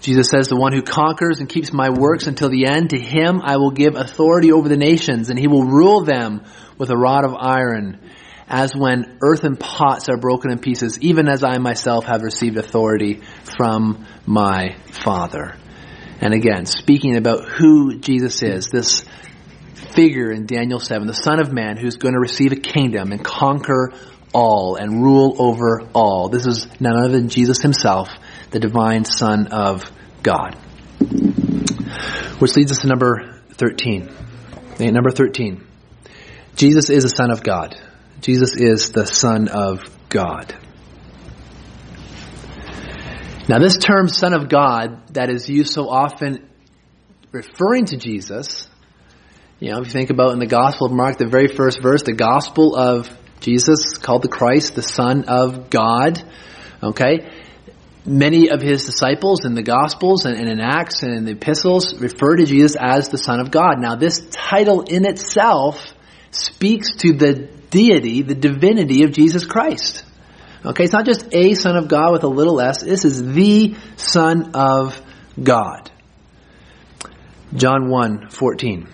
Jesus 0.00 0.28
says, 0.30 0.48
The 0.48 0.56
one 0.56 0.72
who 0.72 0.82
conquers 0.82 1.40
and 1.40 1.48
keeps 1.48 1.72
my 1.72 1.90
works 1.90 2.26
until 2.26 2.48
the 2.48 2.66
end, 2.66 2.90
to 2.90 2.98
him 2.98 3.40
I 3.42 3.56
will 3.56 3.70
give 3.70 3.96
authority 3.96 4.52
over 4.52 4.68
the 4.68 4.76
nations, 4.76 5.30
and 5.30 5.38
he 5.38 5.48
will 5.48 5.64
rule 5.64 6.04
them 6.04 6.44
with 6.76 6.90
a 6.90 6.96
rod 6.96 7.24
of 7.24 7.34
iron, 7.34 7.98
as 8.46 8.74
when 8.74 9.18
earthen 9.20 9.56
pots 9.56 10.08
are 10.08 10.16
broken 10.16 10.52
in 10.52 10.58
pieces, 10.58 10.98
even 11.00 11.28
as 11.28 11.42
I 11.42 11.58
myself 11.58 12.04
have 12.04 12.22
received 12.22 12.56
authority 12.56 13.22
from 13.56 14.06
my 14.24 14.76
Father. 14.90 15.56
And 16.20 16.32
again, 16.32 16.66
speaking 16.66 17.16
about 17.16 17.44
who 17.44 17.98
Jesus 17.98 18.42
is, 18.42 18.68
this 18.68 19.04
figure 19.94 20.30
in 20.30 20.46
Daniel 20.46 20.80
7, 20.80 21.06
the 21.06 21.12
Son 21.14 21.40
of 21.40 21.52
Man 21.52 21.76
who's 21.76 21.96
going 21.96 22.14
to 22.14 22.20
receive 22.20 22.52
a 22.52 22.56
kingdom 22.56 23.12
and 23.12 23.24
conquer 23.24 23.92
all 24.32 24.76
and 24.76 25.02
rule 25.02 25.36
over 25.38 25.88
all. 25.94 26.28
This 26.28 26.46
is 26.46 26.66
none 26.80 26.96
other 26.96 27.08
than 27.08 27.28
Jesus 27.28 27.62
himself 27.62 28.08
the 28.50 28.58
divine 28.58 29.04
Son 29.04 29.48
of 29.48 29.90
God. 30.22 30.54
Which 32.38 32.56
leads 32.56 32.72
us 32.72 32.80
to 32.80 32.86
number 32.86 33.40
13. 33.52 34.08
Number 34.80 35.10
13. 35.10 35.66
Jesus 36.56 36.90
is 36.90 37.04
the 37.04 37.08
Son 37.08 37.30
of 37.30 37.42
God. 37.42 37.76
Jesus 38.20 38.56
is 38.56 38.90
the 38.90 39.06
Son 39.06 39.48
of 39.48 39.82
God. 40.08 40.56
Now, 43.48 43.58
this 43.58 43.78
term 43.78 44.08
Son 44.08 44.34
of 44.34 44.48
God 44.48 45.14
that 45.14 45.30
is 45.30 45.48
used 45.48 45.72
so 45.72 45.88
often 45.88 46.48
referring 47.32 47.86
to 47.86 47.96
Jesus, 47.96 48.68
you 49.58 49.70
know, 49.70 49.80
if 49.80 49.86
you 49.86 49.92
think 49.92 50.10
about 50.10 50.32
in 50.32 50.38
the 50.38 50.46
Gospel 50.46 50.86
of 50.86 50.92
Mark, 50.92 51.18
the 51.18 51.26
very 51.26 51.48
first 51.48 51.80
verse, 51.82 52.02
the 52.02 52.12
Gospel 52.12 52.76
of 52.76 53.10
Jesus 53.40 53.96
called 53.96 54.22
the 54.22 54.28
Christ, 54.28 54.74
the 54.74 54.82
Son 54.82 55.24
of 55.28 55.70
God. 55.70 56.22
Okay? 56.82 57.30
Many 58.08 58.48
of 58.50 58.60
his 58.62 58.86
disciples 58.86 59.44
in 59.44 59.54
the 59.54 59.62
Gospels 59.62 60.24
and, 60.24 60.48
in 60.48 60.60
Acts 60.60 61.02
and 61.02 61.14
in 61.14 61.24
the 61.24 61.32
epistles 61.32 62.00
refer 62.00 62.36
to 62.36 62.46
Jesus 62.46 62.76
as 62.78 63.08
the 63.08 63.18
Son 63.18 63.40
of 63.40 63.50
God. 63.50 63.78
Now, 63.78 63.96
this 63.96 64.26
title 64.30 64.82
in 64.82 65.04
itself 65.06 65.84
speaks 66.30 66.96
to 66.96 67.12
the 67.12 67.34
deity, 67.70 68.22
the 68.22 68.34
divinity 68.34 69.04
of 69.04 69.12
Jesus 69.12 69.44
Christ. 69.44 70.04
Okay, 70.64 70.84
it's 70.84 70.92
not 70.92 71.06
just 71.06 71.32
a 71.32 71.54
Son 71.54 71.76
of 71.76 71.88
God 71.88 72.12
with 72.12 72.24
a 72.24 72.28
little 72.28 72.60
s. 72.60 72.82
This 72.82 73.04
is 73.04 73.32
the 73.32 73.76
Son 73.96 74.52
of 74.54 75.00
God. 75.40 75.90
John 77.54 77.88
1 77.88 78.30
14. 78.30 78.88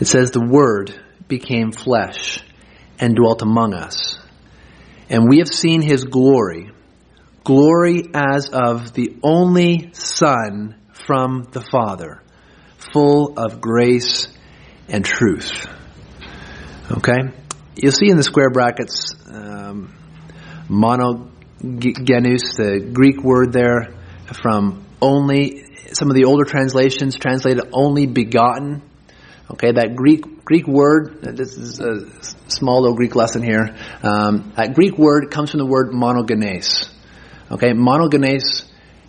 It 0.00 0.06
says, 0.06 0.30
The 0.30 0.44
Word 0.44 0.94
became 1.28 1.72
flesh 1.72 2.40
and 2.98 3.14
dwelt 3.14 3.42
among 3.42 3.74
us. 3.74 4.18
And 5.08 5.28
we 5.28 5.38
have 5.38 5.48
seen 5.48 5.82
his 5.82 6.04
glory, 6.04 6.70
glory 7.48 8.02
as 8.12 8.50
of 8.50 8.92
the 8.92 9.16
only 9.22 9.88
Son 9.94 10.76
from 10.92 11.48
the 11.50 11.62
Father, 11.62 12.22
full 12.92 13.38
of 13.38 13.58
grace 13.58 14.28
and 14.86 15.02
truth. 15.02 15.66
Okay? 16.90 17.16
You'll 17.74 17.92
see 17.92 18.10
in 18.10 18.18
the 18.18 18.22
square 18.22 18.50
brackets 18.50 19.14
um, 19.32 19.94
mono, 20.68 21.30
genus, 21.62 22.56
the 22.58 22.90
Greek 22.92 23.24
word 23.24 23.54
there 23.54 23.94
from 24.26 24.84
only. 25.00 25.64
Some 25.94 26.10
of 26.10 26.16
the 26.16 26.24
older 26.24 26.44
translations 26.44 27.16
translated 27.16 27.64
only 27.72 28.04
begotten. 28.06 28.82
Okay, 29.50 29.72
that 29.72 29.96
Greek 29.96 30.44
Greek 30.44 30.66
word. 30.66 31.22
This 31.22 31.56
is 31.56 31.80
a 31.80 32.10
small 32.50 32.82
little 32.82 32.96
Greek 32.96 33.16
lesson 33.16 33.42
here. 33.42 33.74
Um, 34.02 34.52
that 34.56 34.74
Greek 34.74 34.98
word 34.98 35.30
comes 35.30 35.50
from 35.50 35.60
the 35.60 35.66
word 35.66 35.92
monogenes. 35.92 36.90
Okay, 37.50 37.72
monogenes 37.72 38.64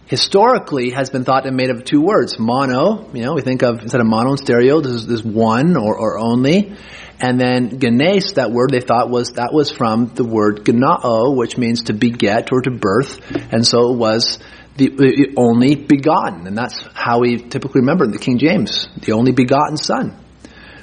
historically 0.06 0.90
has 0.92 1.10
been 1.10 1.24
thought 1.24 1.42
to 1.42 1.52
be 1.52 1.56
made 1.56 1.70
of 1.70 1.84
two 1.84 2.02
words. 2.02 2.40
Mono, 2.40 3.12
you 3.14 3.22
know, 3.22 3.34
we 3.34 3.42
think 3.42 3.64
of 3.64 3.80
instead 3.80 4.02
of 4.02 4.08
mono 4.08 4.32
and 4.32 4.40
stereo, 4.40 4.82
this 4.82 4.94
is 4.94 5.08
this 5.08 5.24
one 5.24 5.78
or, 5.78 5.98
or 5.98 6.18
only. 6.18 6.76
And 7.20 7.40
then 7.40 7.80
genes, 7.80 8.34
that 8.34 8.52
word 8.52 8.72
they 8.72 8.80
thought 8.80 9.10
was 9.10 9.34
that 9.34 9.54
was 9.54 9.72
from 9.72 10.08
the 10.16 10.24
word 10.24 10.64
genao, 10.64 11.36
which 11.36 11.58
means 11.58 11.84
to 11.84 11.94
beget 11.94 12.50
or 12.52 12.62
to 12.62 12.72
birth, 12.72 13.20
and 13.52 13.68
so 13.68 13.94
it 13.94 13.98
was 13.98 14.40
the, 14.78 14.88
the 14.88 15.34
only 15.36 15.76
begotten, 15.76 16.48
and 16.48 16.58
that's 16.58 16.80
how 16.94 17.20
we 17.20 17.38
typically 17.38 17.82
remember 17.82 18.06
in 18.06 18.12
the 18.12 18.18
King 18.18 18.38
James, 18.38 18.88
the 19.02 19.12
only 19.12 19.34
begotten 19.34 19.76
Son. 19.76 20.18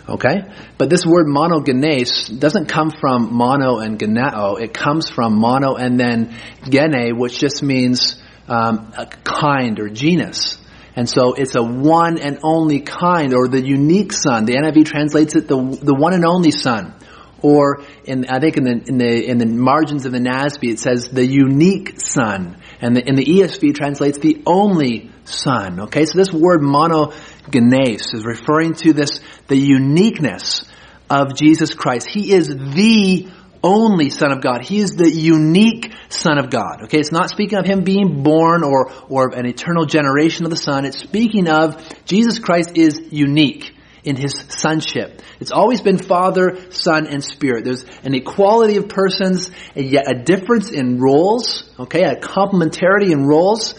Okay? 0.08 0.42
But 0.78 0.88
this 0.88 1.04
word 1.04 1.26
monogenes 1.26 2.38
doesn't 2.38 2.66
come 2.66 2.90
from 2.90 3.34
mono 3.34 3.78
and 3.78 3.98
genao. 3.98 4.60
It 4.60 4.72
comes 4.72 5.08
from 5.08 5.36
mono 5.38 5.74
and 5.74 5.98
then 5.98 6.36
gene, 6.68 7.18
which 7.18 7.38
just 7.38 7.62
means 7.62 8.16
um, 8.48 8.92
a 8.96 9.06
kind 9.06 9.80
or 9.80 9.88
genus. 9.88 10.58
And 10.94 11.08
so 11.08 11.34
it's 11.34 11.56
a 11.56 11.62
one 11.62 12.18
and 12.18 12.38
only 12.42 12.80
kind 12.80 13.34
or 13.34 13.48
the 13.48 13.60
unique 13.60 14.12
son. 14.12 14.46
The 14.46 14.54
NIV 14.54 14.86
translates 14.86 15.36
it 15.36 15.48
the, 15.48 15.56
the 15.56 15.94
one 15.94 16.14
and 16.14 16.24
only 16.24 16.52
son. 16.52 16.94
Or 17.42 17.82
in, 18.04 18.26
I 18.30 18.40
think 18.40 18.56
in 18.56 18.64
the, 18.64 18.82
in 18.88 18.98
the, 18.98 19.26
in 19.28 19.38
the 19.38 19.46
margins 19.46 20.06
of 20.06 20.12
the 20.12 20.18
NASB 20.18 20.72
it 20.72 20.78
says 20.78 21.08
the 21.08 21.26
unique 21.26 22.00
son. 22.00 22.56
And 22.86 22.96
the, 22.96 23.04
in 23.04 23.16
the 23.16 23.24
ESV 23.24 23.74
translates 23.74 24.18
the 24.18 24.44
only 24.46 25.10
son. 25.24 25.80
Okay, 25.80 26.06
so 26.06 26.16
this 26.16 26.32
word 26.32 26.60
monogenes 26.60 28.14
is 28.14 28.24
referring 28.24 28.74
to 28.74 28.92
this, 28.92 29.18
the 29.48 29.56
uniqueness 29.56 30.64
of 31.10 31.34
Jesus 31.34 31.74
Christ. 31.74 32.06
He 32.06 32.30
is 32.30 32.46
the 32.46 33.28
only 33.64 34.10
Son 34.10 34.30
of 34.30 34.40
God. 34.40 34.62
He 34.62 34.78
is 34.78 34.94
the 34.94 35.10
unique 35.10 35.92
Son 36.10 36.38
of 36.38 36.48
God. 36.48 36.84
Okay, 36.84 37.00
it's 37.00 37.10
not 37.10 37.28
speaking 37.28 37.58
of 37.58 37.66
Him 37.66 37.82
being 37.82 38.22
born 38.22 38.62
or, 38.62 38.92
or 39.08 39.34
an 39.34 39.46
eternal 39.46 39.86
generation 39.86 40.44
of 40.44 40.52
the 40.52 40.56
Son. 40.56 40.84
It's 40.84 41.00
speaking 41.00 41.48
of 41.48 41.84
Jesus 42.04 42.38
Christ 42.38 42.78
is 42.78 43.00
unique 43.10 43.75
in 44.06 44.16
His 44.16 44.32
sonship. 44.48 45.20
It's 45.40 45.50
always 45.50 45.82
been 45.82 45.98
Father, 45.98 46.70
Son, 46.70 47.06
and 47.06 47.22
Spirit. 47.22 47.64
There's 47.64 47.84
an 48.04 48.14
equality 48.14 48.76
of 48.76 48.88
persons, 48.88 49.50
and 49.74 49.84
yet 49.84 50.10
a 50.10 50.14
difference 50.14 50.70
in 50.70 50.98
roles, 50.98 51.68
okay, 51.78 52.04
a 52.04 52.14
complementarity 52.16 53.10
in 53.10 53.26
roles. 53.26 53.74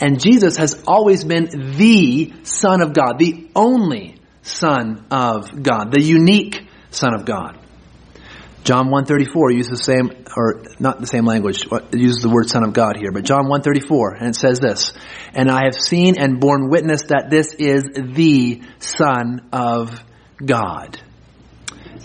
And 0.00 0.20
Jesus 0.20 0.56
has 0.56 0.82
always 0.86 1.24
been 1.24 1.76
the 1.78 2.32
Son 2.42 2.82
of 2.82 2.92
God, 2.92 3.18
the 3.18 3.48
only 3.54 4.16
Son 4.42 5.06
of 5.10 5.62
God, 5.62 5.92
the 5.92 6.02
unique 6.02 6.66
Son 6.90 7.14
of 7.14 7.24
God. 7.24 7.61
John 8.64 8.90
134 8.90 9.50
uses 9.50 9.70
the 9.70 9.76
same, 9.76 10.24
or 10.36 10.62
not 10.78 11.00
the 11.00 11.06
same 11.06 11.24
language, 11.24 11.66
uh, 11.70 11.80
uses 11.92 12.22
the 12.22 12.28
word 12.28 12.48
Son 12.48 12.62
of 12.64 12.72
God 12.72 12.96
here, 12.96 13.10
but 13.10 13.24
John 13.24 13.48
134, 13.48 14.14
and 14.14 14.28
it 14.28 14.36
says 14.36 14.60
this, 14.60 14.92
And 15.34 15.50
I 15.50 15.64
have 15.64 15.74
seen 15.74 16.16
and 16.16 16.38
borne 16.38 16.68
witness 16.68 17.02
that 17.08 17.28
this 17.28 17.54
is 17.54 17.84
the 17.94 18.62
Son 18.78 19.48
of 19.52 20.02
God. 20.44 21.00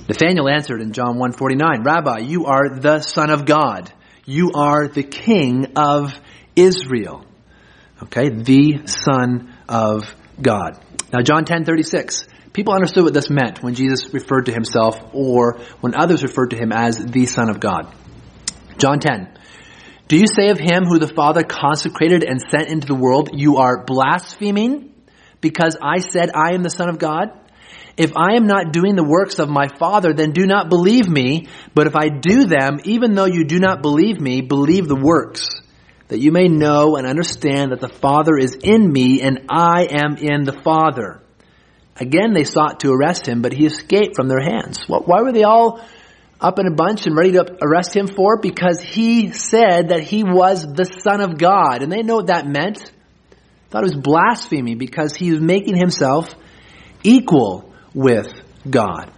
Nathanael 0.10 0.50
answered 0.50 0.82
in 0.82 0.94
John 0.94 1.20
149, 1.20 1.84
Rabbi, 1.84 2.20
you 2.20 2.46
are 2.46 2.70
the 2.80 3.02
Son 3.02 3.30
of 3.30 3.46
God. 3.46 3.92
You 4.26 4.52
are 4.56 4.88
the 4.88 5.04
King 5.04 5.74
of 5.76 6.14
Israel. 6.56 7.24
Okay, 8.04 8.30
the 8.30 8.88
Son 8.88 9.54
of 9.68 10.04
God. 10.42 10.80
Now 11.12 11.22
John 11.22 11.46
10:36 11.46 12.28
People 12.58 12.74
understood 12.74 13.04
what 13.04 13.14
this 13.14 13.30
meant 13.30 13.62
when 13.62 13.76
Jesus 13.76 14.12
referred 14.12 14.48
to 14.48 14.52
himself 14.52 15.00
or 15.14 15.60
when 15.80 15.94
others 15.94 16.24
referred 16.24 16.50
to 16.50 16.58
him 16.58 16.72
as 16.72 16.98
the 16.98 17.28
Son 17.28 17.52
of 17.52 17.60
God. 17.60 17.94
John 18.80 19.00
10. 19.00 19.32
Do 20.08 20.18
you 20.18 20.26
say 20.26 20.50
of 20.50 20.58
him 20.58 20.86
who 20.86 20.98
the 20.98 21.08
Father 21.08 21.44
consecrated 21.44 22.24
and 22.24 22.42
sent 22.42 22.70
into 22.70 22.88
the 22.88 22.96
world, 22.96 23.30
you 23.32 23.58
are 23.58 23.84
blaspheming 23.86 24.92
because 25.40 25.78
I 25.80 26.00
said 26.00 26.32
I 26.34 26.56
am 26.56 26.64
the 26.64 26.72
Son 26.72 26.90
of 26.90 26.98
God? 26.98 27.30
If 27.96 28.18
I 28.18 28.38
am 28.38 28.48
not 28.48 28.74
doing 28.74 28.96
the 28.96 29.08
works 29.08 29.38
of 29.38 29.50
my 29.50 29.68
Father, 29.68 30.12
then 30.12 30.32
do 30.32 30.48
not 30.48 30.68
believe 30.68 31.08
me. 31.08 31.50
But 31.76 31.86
if 31.86 31.96
I 31.96 32.10
do 32.10 32.46
them, 32.46 32.80
even 32.86 33.14
though 33.14 33.26
you 33.26 33.46
do 33.46 33.60
not 33.60 33.84
believe 33.84 34.20
me, 34.20 34.42
believe 34.42 34.88
the 34.88 34.96
works, 34.96 35.48
that 36.08 36.18
you 36.18 36.32
may 36.32 36.48
know 36.48 36.96
and 36.96 37.06
understand 37.06 37.72
that 37.72 37.82
the 37.82 37.88
Father 37.88 38.36
is 38.36 38.56
in 38.56 38.92
me 38.92 39.22
and 39.22 39.46
I 39.48 39.90
am 39.92 40.18
in 40.18 40.44
the 40.44 40.60
Father. 40.64 41.22
Again, 42.00 42.34
they 42.34 42.44
sought 42.44 42.82
to 42.82 42.92
arrest 42.92 43.28
him, 43.28 43.42
but 43.42 43.54
he 43.54 43.66
escaped 43.66 44.16
from 44.16 44.28
their 44.28 44.42
hands. 44.42 44.84
Why 44.88 45.22
were 45.22 45.32
they 45.32 45.44
all 45.44 45.82
up 46.40 46.60
in 46.60 46.68
a 46.68 46.74
bunch 46.74 47.08
and 47.08 47.16
ready 47.16 47.32
to 47.32 47.58
arrest 47.62 47.96
him 47.96 48.08
for? 48.08 48.40
Because 48.40 48.82
he 48.82 49.32
said 49.32 49.90
that 49.90 50.04
he 50.04 50.24
was 50.24 50.62
the 50.62 50.86
Son 50.86 51.22
of 51.22 51.38
God. 51.38 51.82
And 51.82 51.92
they 51.92 52.04
know 52.04 52.18
what 52.18 52.28
that 52.28 52.48
meant. 52.48 52.92
Thought 53.70 53.84
it 53.84 53.96
was 53.96 53.96
blasphemy 53.96 54.76
because 54.76 55.16
he 55.16 55.32
was 55.32 55.42
making 55.42 55.76
himself 55.76 56.34
equal 57.04 57.74
with 57.94 58.32
God. 58.70 59.12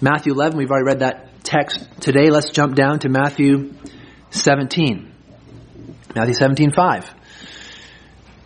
Matthew 0.00 0.32
11, 0.34 0.58
we've 0.58 0.70
already 0.70 0.86
read 0.86 0.98
that 1.00 1.44
text 1.44 1.88
today. 2.00 2.28
Let's 2.30 2.50
jump 2.50 2.74
down 2.74 2.98
to 3.00 3.08
Matthew 3.08 3.72
17. 4.30 5.12
Matthew 6.14 6.34
17, 6.34 6.72
5. 6.72 7.14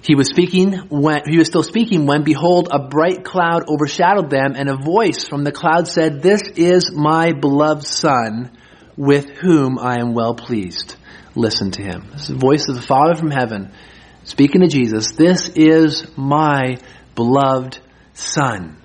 He 0.07 0.15
was 0.15 0.29
speaking 0.29 0.73
when, 0.89 1.23
he 1.27 1.37
was 1.37 1.49
still 1.49 1.65
speaking 1.65 2.07
when 2.07 2.23
behold 2.23 2.69
a 2.71 2.79
bright 2.79 3.25
cloud 3.25 3.65
overshadowed 3.69 4.31
them 4.31 4.55
and 4.55 4.69
a 4.69 4.77
voice 4.77 5.27
from 5.27 5.43
the 5.43 5.51
cloud 5.51 5.89
said, 5.89 6.23
This 6.23 6.43
is 6.55 6.93
my 6.93 7.33
beloved 7.33 7.85
son 7.85 8.57
with 8.97 9.31
whom 9.31 9.81
I 9.81 9.99
am 9.99 10.15
well 10.15 10.35
pleased. 10.35 10.95
Listen 11.35 11.73
to 11.73 11.83
him. 11.83 12.07
This 12.13 12.23
is 12.23 12.29
the 12.29 12.35
voice 12.37 12.69
of 12.69 12.77
the 12.77 12.83
Father 12.83 13.17
from 13.17 13.33
heaven 13.33 13.73
speaking 14.23 14.61
to 14.61 14.69
Jesus. 14.69 15.11
This 15.17 15.49
is 15.49 16.17
my 16.17 16.79
beloved 17.17 17.81
son. 18.15 18.81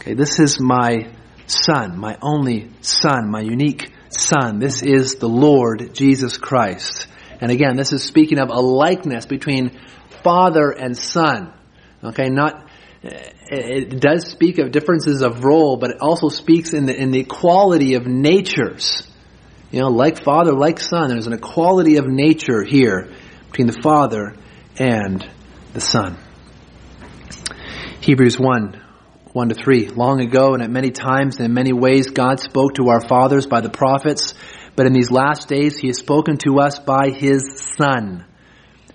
Okay, 0.00 0.14
this 0.14 0.40
is 0.40 0.58
my 0.58 1.12
son, 1.46 1.96
my 1.96 2.18
only 2.20 2.68
son, 2.80 3.30
my 3.30 3.42
unique 3.42 3.92
son. 4.08 4.58
This 4.58 4.82
is 4.82 5.14
the 5.14 5.28
Lord 5.28 5.94
Jesus 5.94 6.36
Christ. 6.36 7.06
And 7.40 7.52
again, 7.52 7.76
this 7.76 7.92
is 7.92 8.02
speaking 8.02 8.38
of 8.38 8.50
a 8.50 8.60
likeness 8.60 9.24
between 9.24 9.78
father 10.22 10.70
and 10.70 10.96
son. 10.96 11.52
Okay, 12.04 12.28
not, 12.28 12.68
it 13.02 14.00
does 14.00 14.26
speak 14.26 14.58
of 14.58 14.72
differences 14.72 15.22
of 15.22 15.44
role, 15.44 15.76
but 15.76 15.90
it 15.90 15.98
also 16.00 16.28
speaks 16.28 16.72
in 16.72 16.86
the, 16.86 16.96
in 16.96 17.10
the 17.10 17.20
equality 17.20 17.94
of 17.94 18.06
natures. 18.06 19.06
You 19.70 19.80
know, 19.80 19.88
like 19.88 20.22
father, 20.22 20.52
like 20.52 20.80
son, 20.80 21.10
there's 21.10 21.26
an 21.26 21.32
equality 21.32 21.96
of 21.96 22.06
nature 22.06 22.62
here 22.62 23.12
between 23.46 23.68
the 23.68 23.80
father 23.82 24.36
and 24.78 25.26
the 25.72 25.80
son. 25.80 26.18
Hebrews 28.00 28.38
1, 28.38 28.82
1 29.32 29.48
to 29.48 29.54
3. 29.54 29.88
Long 29.88 30.20
ago 30.20 30.54
and 30.54 30.62
at 30.62 30.70
many 30.70 30.90
times 30.90 31.36
and 31.36 31.46
in 31.46 31.54
many 31.54 31.72
ways 31.72 32.10
God 32.10 32.40
spoke 32.40 32.74
to 32.74 32.88
our 32.88 33.00
fathers 33.00 33.46
by 33.46 33.60
the 33.60 33.70
prophets, 33.70 34.34
but 34.74 34.86
in 34.86 34.92
these 34.92 35.10
last 35.10 35.48
days 35.48 35.78
he 35.78 35.86
has 35.86 35.98
spoken 35.98 36.36
to 36.38 36.58
us 36.58 36.78
by 36.80 37.10
his 37.10 37.60
son 37.76 38.26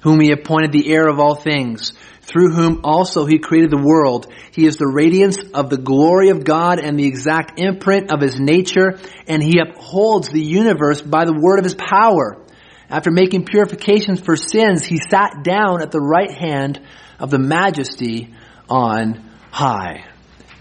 whom 0.08 0.22
he 0.22 0.32
appointed 0.32 0.72
the 0.72 0.90
heir 0.90 1.10
of 1.10 1.20
all 1.20 1.36
things, 1.36 1.92
through 2.22 2.54
whom 2.54 2.80
also 2.86 3.26
he 3.26 3.40
created 3.40 3.70
the 3.70 3.84
world. 3.84 4.32
He 4.52 4.66
is 4.66 4.78
the 4.78 4.88
radiance 4.88 5.38
of 5.54 5.70
the 5.70 5.78
glory 5.78 6.30
of 6.30 6.46
God 6.46 6.80
and 6.80 6.98
the 6.98 7.06
exact 7.06 7.60
imprint 7.60 8.10
of 8.10 8.22
his 8.22 8.40
nature, 8.40 9.00
and 9.28 9.44
he 9.44 9.60
upholds 9.60 10.30
the 10.30 10.42
universe 10.42 11.02
by 11.02 11.26
the 11.26 11.38
word 11.38 11.60
of 11.60 11.66
his 11.66 11.76
power. 11.76 12.42
After 12.90 13.12
making 13.12 13.44
purifications 13.44 14.22
for 14.22 14.38
sins, 14.38 14.86
he 14.86 14.98
sat 14.98 15.44
down 15.44 15.82
at 15.82 15.92
the 15.92 16.00
right 16.00 16.32
hand 16.32 16.80
of 17.20 17.30
the 17.30 17.40
majesty 17.40 18.34
on 18.70 19.30
high. 19.52 20.06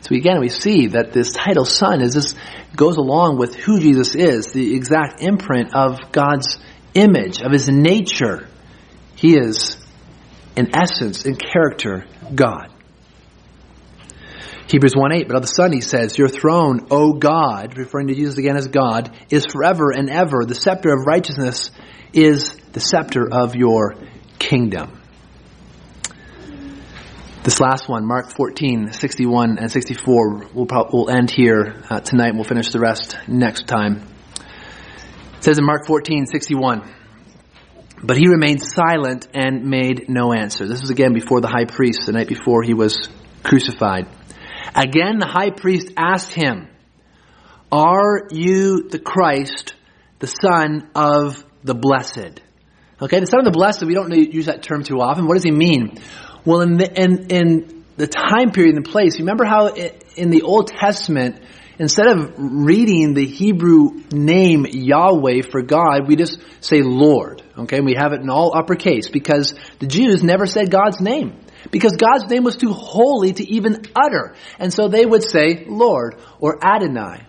So 0.00 0.16
again, 0.16 0.40
we 0.40 0.48
see 0.48 0.88
that 0.88 1.12
this 1.12 1.32
title 1.32 1.64
son 1.64 2.00
is 2.00 2.14
this 2.14 2.34
goes 2.74 2.96
along 2.96 3.38
with 3.38 3.54
who 3.54 3.78
Jesus 3.78 4.16
is, 4.16 4.50
the 4.50 4.74
exact 4.74 5.22
imprint 5.22 5.72
of 5.72 6.10
God's 6.10 6.58
image, 6.94 7.42
of 7.42 7.52
his 7.52 7.68
nature. 7.68 8.48
He 9.16 9.36
is, 9.36 9.76
in 10.56 10.76
essence, 10.76 11.24
in 11.24 11.36
character, 11.36 12.06
God. 12.34 12.72
Hebrews 14.68 14.94
1 14.96 15.12
8, 15.12 15.28
but 15.28 15.34
all 15.34 15.38
of 15.38 15.42
the 15.42 15.48
Son 15.48 15.72
he 15.72 15.80
says, 15.80 16.18
Your 16.18 16.28
throne, 16.28 16.88
O 16.90 17.12
God, 17.12 17.78
referring 17.78 18.08
to 18.08 18.14
Jesus 18.14 18.36
again 18.36 18.56
as 18.56 18.68
God, 18.68 19.16
is 19.30 19.46
forever 19.46 19.90
and 19.90 20.10
ever. 20.10 20.44
The 20.44 20.56
scepter 20.56 20.92
of 20.92 21.06
righteousness 21.06 21.70
is 22.12 22.56
the 22.72 22.80
scepter 22.80 23.32
of 23.32 23.54
your 23.54 23.94
kingdom. 24.38 25.00
This 27.44 27.60
last 27.60 27.88
one, 27.88 28.04
Mark 28.04 28.30
14, 28.36 28.90
61 28.90 29.58
and 29.58 29.70
64, 29.70 30.48
we'll, 30.52 30.66
probably, 30.66 30.90
we'll 30.92 31.10
end 31.10 31.30
here 31.30 31.84
uh, 31.88 32.00
tonight. 32.00 32.34
We'll 32.34 32.42
finish 32.42 32.72
the 32.72 32.80
rest 32.80 33.16
next 33.28 33.68
time. 33.68 34.08
It 35.36 35.44
says 35.44 35.58
in 35.58 35.64
Mark 35.64 35.86
14, 35.86 36.26
61, 36.26 36.92
But 38.02 38.16
he 38.18 38.28
remained 38.28 38.62
silent 38.62 39.26
and 39.34 39.64
made 39.64 40.08
no 40.08 40.32
answer. 40.32 40.66
This 40.66 40.80
was 40.80 40.90
again 40.90 41.14
before 41.14 41.40
the 41.40 41.48
high 41.48 41.64
priest, 41.64 42.06
the 42.06 42.12
night 42.12 42.28
before 42.28 42.62
he 42.62 42.74
was 42.74 43.08
crucified. 43.42 44.06
Again, 44.74 45.18
the 45.18 45.26
high 45.26 45.50
priest 45.50 45.92
asked 45.96 46.32
him, 46.32 46.68
Are 47.72 48.28
you 48.30 48.88
the 48.88 48.98
Christ, 48.98 49.74
the 50.18 50.26
Son 50.26 50.90
of 50.94 51.44
the 51.64 51.74
Blessed? 51.74 52.42
Okay, 53.00 53.20
the 53.20 53.26
Son 53.26 53.40
of 53.40 53.44
the 53.44 53.50
Blessed, 53.50 53.84
we 53.84 53.94
don't 53.94 54.12
use 54.12 54.46
that 54.46 54.62
term 54.62 54.82
too 54.82 55.00
often. 55.00 55.26
What 55.26 55.34
does 55.34 55.44
he 55.44 55.50
mean? 55.50 55.98
Well, 56.44 56.60
in 56.60 56.76
the, 56.76 57.02
in, 57.02 57.26
in 57.30 57.84
the 57.96 58.06
time 58.06 58.50
period 58.52 58.76
and 58.76 58.84
the 58.84 58.90
place, 58.90 59.18
remember 59.18 59.44
how 59.44 59.68
in 59.68 60.30
the 60.30 60.42
Old 60.42 60.68
Testament, 60.68 61.40
instead 61.78 62.08
of 62.08 62.34
reading 62.36 63.14
the 63.14 63.26
Hebrew 63.26 64.02
name 64.10 64.66
Yahweh 64.68 65.42
for 65.50 65.62
God, 65.62 66.08
we 66.08 66.16
just 66.16 66.38
say 66.60 66.82
Lord. 66.82 67.42
Okay, 67.56 67.80
we 67.80 67.94
have 67.94 68.12
it 68.12 68.20
in 68.20 68.30
all 68.30 68.56
uppercase 68.56 69.08
because 69.08 69.54
the 69.78 69.86
Jews 69.86 70.22
never 70.22 70.46
said 70.46 70.70
God's 70.70 71.00
name. 71.00 71.40
Because 71.70 71.96
God's 71.96 72.30
name 72.30 72.44
was 72.44 72.56
too 72.56 72.72
holy 72.72 73.32
to 73.32 73.44
even 73.44 73.86
utter. 73.94 74.36
And 74.58 74.72
so 74.72 74.88
they 74.88 75.04
would 75.04 75.24
say 75.24 75.64
Lord 75.66 76.20
or 76.38 76.64
Adonai. 76.64 77.25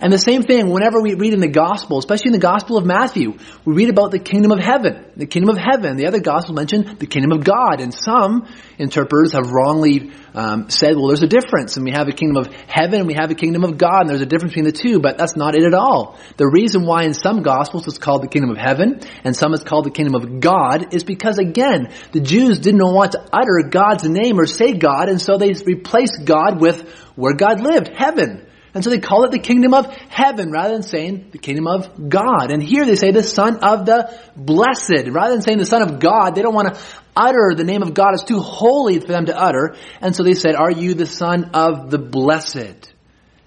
And 0.00 0.12
the 0.12 0.18
same 0.18 0.42
thing 0.42 0.70
whenever 0.70 1.00
we 1.00 1.14
read 1.14 1.34
in 1.34 1.40
the 1.40 1.48
gospel, 1.48 1.98
especially 1.98 2.28
in 2.28 2.32
the 2.32 2.38
gospel 2.38 2.76
of 2.76 2.86
Matthew, 2.86 3.36
we 3.64 3.74
read 3.74 3.90
about 3.90 4.12
the 4.12 4.20
kingdom 4.20 4.52
of 4.52 4.60
heaven. 4.60 5.04
The 5.16 5.26
kingdom 5.26 5.56
of 5.56 5.60
heaven. 5.60 5.96
The 5.96 6.06
other 6.06 6.20
gospel 6.20 6.54
mentioned 6.54 7.00
the 7.00 7.06
kingdom 7.06 7.32
of 7.32 7.44
God. 7.44 7.80
And 7.80 7.92
some 7.92 8.46
interpreters 8.78 9.32
have 9.32 9.50
wrongly 9.50 10.12
um, 10.34 10.70
said, 10.70 10.94
well, 10.94 11.08
there's 11.08 11.22
a 11.22 11.26
difference. 11.26 11.76
And 11.76 11.84
we 11.84 11.90
have 11.90 12.06
a 12.06 12.12
kingdom 12.12 12.36
of 12.36 12.46
heaven 12.68 13.00
and 13.00 13.08
we 13.08 13.14
have 13.14 13.32
a 13.32 13.34
kingdom 13.34 13.64
of 13.64 13.76
God. 13.76 14.02
And 14.02 14.10
there's 14.10 14.20
a 14.20 14.26
difference 14.26 14.52
between 14.54 14.66
the 14.66 14.78
two, 14.78 15.00
but 15.00 15.18
that's 15.18 15.36
not 15.36 15.56
it 15.56 15.64
at 15.64 15.74
all. 15.74 16.16
The 16.36 16.46
reason 16.46 16.86
why 16.86 17.02
in 17.02 17.14
some 17.14 17.42
gospels 17.42 17.88
it's 17.88 17.98
called 17.98 18.22
the 18.22 18.28
kingdom 18.28 18.50
of 18.50 18.56
heaven 18.56 19.00
and 19.24 19.34
some 19.34 19.52
it's 19.52 19.64
called 19.64 19.84
the 19.84 19.90
kingdom 19.90 20.14
of 20.14 20.38
God 20.38 20.94
is 20.94 21.02
because 21.02 21.38
again, 21.38 21.92
the 22.12 22.20
Jews 22.20 22.60
didn't 22.60 22.80
want 22.80 23.12
to 23.12 23.28
utter 23.32 23.68
God's 23.68 24.08
name 24.08 24.38
or 24.38 24.46
say 24.46 24.74
God. 24.74 25.08
And 25.08 25.20
so 25.20 25.38
they 25.38 25.52
replaced 25.66 26.24
God 26.24 26.60
with 26.60 26.88
where 27.16 27.34
God 27.34 27.60
lived, 27.60 27.88
heaven. 27.88 28.47
And 28.78 28.84
so 28.84 28.90
they 28.90 29.00
call 29.00 29.24
it 29.24 29.32
the 29.32 29.40
kingdom 29.40 29.74
of 29.74 29.86
heaven 30.08 30.52
rather 30.52 30.72
than 30.72 30.84
saying 30.84 31.30
the 31.32 31.38
kingdom 31.38 31.66
of 31.66 32.08
God. 32.08 32.52
And 32.52 32.62
here 32.62 32.86
they 32.86 32.94
say 32.94 33.10
the 33.10 33.24
son 33.24 33.58
of 33.60 33.86
the 33.86 34.16
blessed. 34.36 35.08
Rather 35.10 35.32
than 35.32 35.42
saying 35.42 35.58
the 35.58 35.66
son 35.66 35.82
of 35.82 35.98
God, 35.98 36.36
they 36.36 36.42
don't 36.42 36.54
want 36.54 36.72
to 36.72 36.80
utter 37.16 37.54
the 37.56 37.64
name 37.64 37.82
of 37.82 37.92
God. 37.92 38.14
It's 38.14 38.22
too 38.22 38.38
holy 38.38 39.00
for 39.00 39.08
them 39.08 39.26
to 39.26 39.36
utter. 39.36 39.74
And 40.00 40.14
so 40.14 40.22
they 40.22 40.34
said, 40.34 40.54
are 40.54 40.70
you 40.70 40.94
the 40.94 41.06
son 41.06 41.50
of 41.54 41.90
the 41.90 41.98
blessed? 41.98 42.92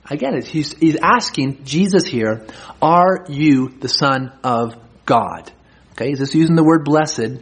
Again, 0.09 0.41
he's, 0.41 0.73
he's 0.73 0.97
asking 1.01 1.63
Jesus 1.63 2.05
here, 2.05 2.45
are 2.81 3.25
you 3.29 3.69
the 3.69 3.87
son 3.87 4.33
of 4.43 4.75
God? 5.05 5.49
Okay, 5.93 6.09
he's 6.09 6.19
just 6.19 6.35
using 6.35 6.57
the 6.57 6.63
word 6.65 6.83
blessed. 6.83 7.41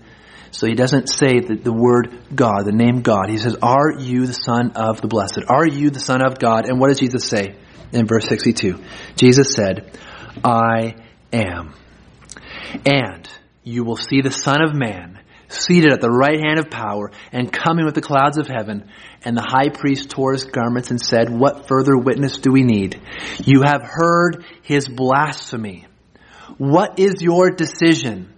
So 0.52 0.67
he 0.67 0.75
doesn't 0.75 1.10
say 1.10 1.39
the, 1.39 1.56
the 1.56 1.73
word 1.73 2.15
God, 2.36 2.65
the 2.65 2.71
name 2.71 3.02
God. 3.02 3.30
He 3.30 3.39
says, 3.39 3.56
are 3.63 3.99
you 3.99 4.28
the 4.28 4.34
son 4.34 4.73
of 4.75 5.02
the 5.02 5.08
blessed? 5.08 5.41
Are 5.47 5.65
you 5.65 5.89
the 5.89 5.99
son 5.99 6.21
of 6.23 6.38
God? 6.38 6.69
And 6.69 6.80
what 6.80 6.89
does 6.89 6.99
Jesus 6.99 7.25
say? 7.25 7.56
In 7.91 8.08
verse 8.08 8.28
62. 8.28 8.80
Jesus 9.15 9.54
said, 9.54 9.97
I 10.43 10.95
am. 11.34 11.73
And 12.86 13.28
you 13.63 13.84
will 13.84 13.97
see 13.97 14.21
the 14.21 14.32
Son 14.32 14.62
of 14.62 14.75
Man 14.75 15.19
seated 15.47 15.91
at 15.91 16.02
the 16.02 16.10
right 16.10 16.39
hand 16.39 16.60
of 16.60 16.69
power 16.69 17.12
and 17.32 17.52
coming 17.52 17.86
with 17.86 17.95
the 17.95 18.02
clouds 18.02 18.38
of 18.38 18.47
heaven. 18.47 18.89
And 19.25 19.36
the 19.36 19.45
high 19.45 19.69
priest 19.69 20.10
tore 20.10 20.34
his 20.34 20.45
garments 20.45 20.91
and 20.91 21.02
said, 21.02 21.30
What 21.30 21.67
further 21.67 21.97
witness 21.97 22.38
do 22.38 22.52
we 22.52 22.63
need? 22.63 23.02
You 23.43 23.63
have 23.63 23.82
heard 23.84 24.45
his 24.62 24.88
blasphemy. 24.88 25.88
What 26.58 26.99
is 26.99 27.21
your 27.21 27.49
decision? 27.49 28.34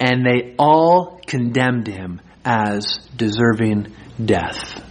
And 0.00 0.24
they 0.26 0.54
all 0.58 1.20
condemned 1.26 1.86
him 1.86 2.20
as 2.44 3.08
deserving 3.16 3.94
death. 4.22 4.82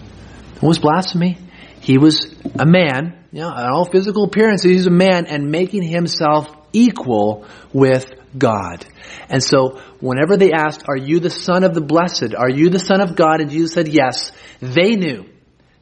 What 0.60 0.70
was 0.70 0.80
blasphemy? 0.80 1.38
He 1.84 1.98
was 1.98 2.34
a 2.58 2.66
man 2.66 3.24
you 3.34 3.40
know, 3.42 3.50
in 3.50 3.66
all 3.66 3.86
physical 3.86 4.26
appearance, 4.26 4.62
he's 4.62 4.86
a 4.86 4.92
man 4.92 5.26
and 5.26 5.50
making 5.50 5.82
himself 5.82 6.56
equal 6.72 7.48
with 7.74 8.14
God. 8.38 8.86
And 9.28 9.44
so, 9.44 9.82
whenever 10.00 10.38
they 10.38 10.52
asked, 10.52 10.84
Are 10.88 10.96
you 10.96 11.20
the 11.20 11.32
Son 11.32 11.64
of 11.64 11.74
the 11.74 11.82
Blessed? 11.82 12.36
Are 12.38 12.50
you 12.50 12.70
the 12.70 12.78
Son 12.80 13.02
of 13.02 13.16
God? 13.16 13.42
And 13.42 13.50
Jesus 13.50 13.74
said, 13.74 13.88
Yes, 13.88 14.32
they 14.62 14.96
knew 14.96 15.26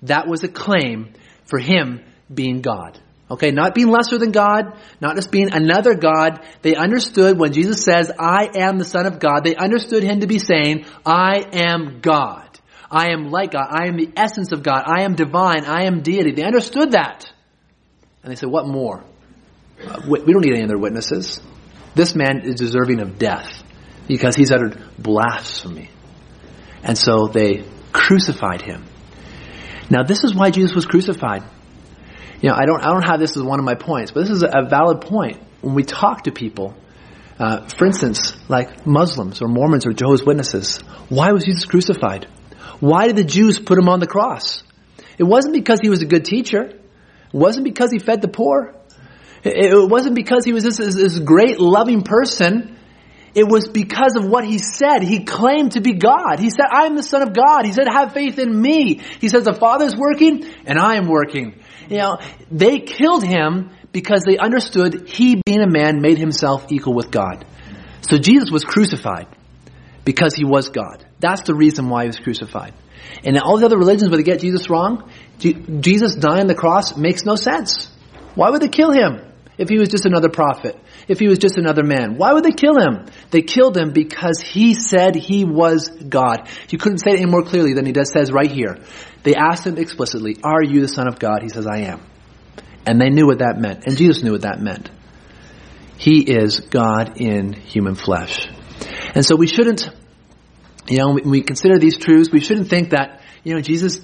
that 0.04 0.28
was 0.28 0.46
a 0.46 0.48
claim 0.48 1.14
for 1.44 1.60
him 1.60 2.00
being 2.34 2.62
God. 2.62 2.98
Okay, 3.30 3.52
not 3.52 3.76
being 3.76 3.90
lesser 3.90 4.18
than 4.18 4.32
God, 4.32 4.74
not 5.02 5.18
just 5.18 5.30
being 5.30 5.52
another 5.52 5.94
God. 5.94 6.40
They 6.62 6.76
understood 6.76 7.38
when 7.38 7.52
Jesus 7.52 7.84
says, 7.84 8.14
I 8.18 8.50
am 8.56 8.78
the 8.78 8.86
Son 8.86 9.06
of 9.06 9.20
God, 9.20 9.44
they 9.44 9.58
understood 9.58 10.04
him 10.04 10.22
to 10.22 10.28
be 10.28 10.40
saying, 10.40 10.86
I 11.06 11.46
am 11.52 12.00
God. 12.00 12.51
I 12.92 13.12
am 13.12 13.30
like 13.30 13.52
God. 13.52 13.68
I 13.70 13.88
am 13.88 13.96
the 13.96 14.12
essence 14.18 14.52
of 14.52 14.64
God. 14.64 14.84
I 14.86 15.04
am 15.04 15.16
divine. 15.16 15.64
I 15.64 15.86
am 15.86 16.02
deity. 16.02 16.32
They 16.32 16.44
understood 16.44 16.92
that. 16.92 17.32
And 18.22 18.32
they 18.32 18.36
said, 18.36 18.50
What 18.50 18.68
more? 18.68 19.04
Uh, 19.82 20.02
we 20.08 20.20
don't 20.20 20.46
need 20.46 20.54
any 20.54 20.64
other 20.64 20.78
witnesses. 20.78 21.40
This 21.96 22.16
man 22.16 22.42
is 22.44 22.56
deserving 22.56 23.00
of 23.00 23.18
death 23.18 23.64
because 24.08 24.36
he's 24.36 24.52
uttered 24.52 24.78
blasphemy. 25.00 25.90
And 26.84 26.98
so 26.98 27.28
they 27.28 27.64
crucified 27.94 28.62
him. 28.62 28.86
Now, 29.90 30.04
this 30.04 30.24
is 30.24 30.36
why 30.36 30.52
Jesus 30.52 30.76
was 30.76 30.86
crucified. 30.86 31.44
You 32.42 32.50
know, 32.50 32.56
I 32.56 32.66
don't, 32.66 32.82
I 32.82 32.92
don't 32.92 33.06
have 33.06 33.20
this 33.20 33.38
as 33.38 33.44
one 33.44 33.60
of 33.60 33.66
my 33.66 33.76
points, 33.76 34.12
but 34.12 34.22
this 34.22 34.30
is 34.30 34.44
a 34.44 34.68
valid 34.68 35.02
point. 35.02 35.42
When 35.62 35.76
we 35.76 35.84
talk 35.84 36.24
to 36.24 36.32
people, 36.32 36.76
uh, 37.40 37.68
for 37.68 37.86
instance, 37.86 38.36
like 38.50 38.86
Muslims 38.86 39.42
or 39.42 39.48
Mormons 39.48 39.86
or 39.86 39.94
Jehovah's 39.94 40.24
Witnesses, 40.24 40.78
why 41.10 41.32
was 41.32 41.46
Jesus 41.46 41.66
crucified? 41.66 42.28
Why 42.82 43.08
did 43.08 43.16
the 43.16 43.24
Jews 43.24 43.60
put 43.60 43.78
him 43.78 43.88
on 43.88 44.02
the 44.02 44.08
cross? 44.08 44.64
It 45.18 45.24
wasn't 45.24 45.54
because 45.54 45.80
he 45.82 45.90
was 45.90 46.02
a 46.02 46.06
good 46.06 46.26
teacher. 46.26 46.64
It 46.64 46.80
wasn't 47.32 47.64
because 47.64 47.92
he 47.92 48.00
fed 48.00 48.22
the 48.22 48.28
poor. 48.28 48.76
It 49.44 49.90
wasn't 49.90 50.16
because 50.16 50.44
he 50.46 50.52
was 50.52 50.64
this, 50.64 50.78
this 50.78 51.20
great 51.20 51.60
loving 51.60 52.02
person. 52.02 52.78
It 53.34 53.48
was 53.48 53.70
because 53.70 54.16
of 54.18 54.26
what 54.26 54.46
he 54.46 54.58
said. 54.58 55.04
He 55.04 55.24
claimed 55.24 55.74
to 55.74 55.82
be 55.82 55.94
God. 55.94 56.40
He 56.40 56.50
said, 56.50 56.66
I 56.70 56.86
am 56.86 56.96
the 56.96 57.04
son 57.04 57.22
of 57.22 57.34
God. 57.34 57.66
He 57.66 57.72
said, 57.72 57.88
have 57.88 58.14
faith 58.14 58.40
in 58.40 58.62
me. 58.62 59.02
He 59.20 59.30
says, 59.30 59.46
the 59.46 59.54
father's 59.54 59.96
working 59.96 60.46
and 60.66 60.78
I 60.78 60.96
am 60.96 61.08
working. 61.08 61.62
You 61.88 61.98
know, 61.98 62.18
they 62.52 62.80
killed 62.80 63.24
him 63.24 63.70
because 63.92 64.24
they 64.26 64.38
understood 64.38 65.08
he 65.08 65.42
being 65.46 65.62
a 65.62 65.70
man 65.70 66.02
made 66.02 66.18
himself 66.18 66.72
equal 66.72 66.94
with 66.94 67.12
God. 67.12 67.46
So 68.02 68.18
Jesus 68.18 68.50
was 68.52 68.64
crucified 68.64 69.28
because 70.04 70.36
he 70.36 70.44
was 70.46 70.70
God. 70.70 71.06
That's 71.22 71.44
the 71.44 71.56
reason 71.56 71.88
why 71.90 72.04
he 72.04 72.08
was 72.08 72.20
crucified. 72.20 72.74
And 73.24 73.38
all 73.38 73.58
the 73.58 73.66
other 73.66 73.78
religions 73.78 74.10
where 74.10 74.18
they 74.18 74.24
get 74.24 74.40
Jesus 74.40 74.70
wrong, 74.70 75.10
Jesus 75.38 76.16
dying 76.16 76.42
on 76.42 76.48
the 76.48 76.56
cross 76.56 76.98
makes 76.98 77.24
no 77.24 77.36
sense. 77.36 77.90
Why 78.36 78.50
would 78.50 78.62
they 78.62 78.70
kill 78.70 78.92
him 78.92 79.22
if 79.58 79.70
he 79.70 79.78
was 79.78 79.90
just 79.90 80.06
another 80.06 80.30
prophet? 80.30 80.78
If 81.08 81.20
he 81.20 81.28
was 81.28 81.40
just 81.40 81.58
another 81.58 81.84
man? 81.84 82.18
Why 82.18 82.34
would 82.34 82.44
they 82.44 82.52
kill 82.52 82.80
him? 82.80 83.06
They 83.30 83.42
killed 83.42 83.78
him 83.78 83.92
because 83.92 84.40
he 84.40 84.74
said 84.74 85.16
he 85.16 85.46
was 85.46 85.90
God. 85.90 86.50
You 86.70 86.78
couldn't 86.78 87.00
say 87.00 87.12
it 87.12 87.18
any 87.18 87.30
more 87.30 87.44
clearly 87.44 87.74
than 87.74 87.86
he 87.86 87.92
does 87.92 88.12
says 88.12 88.32
right 88.32 88.52
here. 88.52 88.80
They 89.24 89.36
asked 89.36 89.66
him 89.66 89.78
explicitly, 89.78 90.38
Are 90.44 90.64
you 90.64 90.82
the 90.82 90.88
Son 90.88 91.08
of 91.08 91.20
God? 91.20 91.44
He 91.44 91.50
says, 91.50 91.68
I 91.68 91.82
am. 91.82 92.02
And 92.86 93.00
they 93.00 93.10
knew 93.10 93.28
what 93.28 93.40
that 93.40 93.60
meant. 93.60 93.86
And 93.86 93.96
Jesus 93.96 94.24
knew 94.24 94.32
what 94.32 94.42
that 94.42 94.60
meant. 94.60 94.90
He 95.98 96.22
is 96.22 96.62
God 96.62 97.22
in 97.22 97.54
human 97.54 97.94
flesh. 97.94 98.48
And 99.14 99.24
so 99.24 99.36
we 99.36 99.46
shouldn't, 99.46 99.88
you 100.92 100.98
know, 100.98 101.14
when 101.14 101.30
we 101.30 101.42
consider 101.42 101.80
these 101.80 101.98
truths, 101.98 102.30
we 102.32 102.42
shouldn't 102.42 102.70
think 102.70 102.90
that, 102.90 103.22
you 103.44 103.54
know, 103.54 103.62
Jesus 103.62 103.98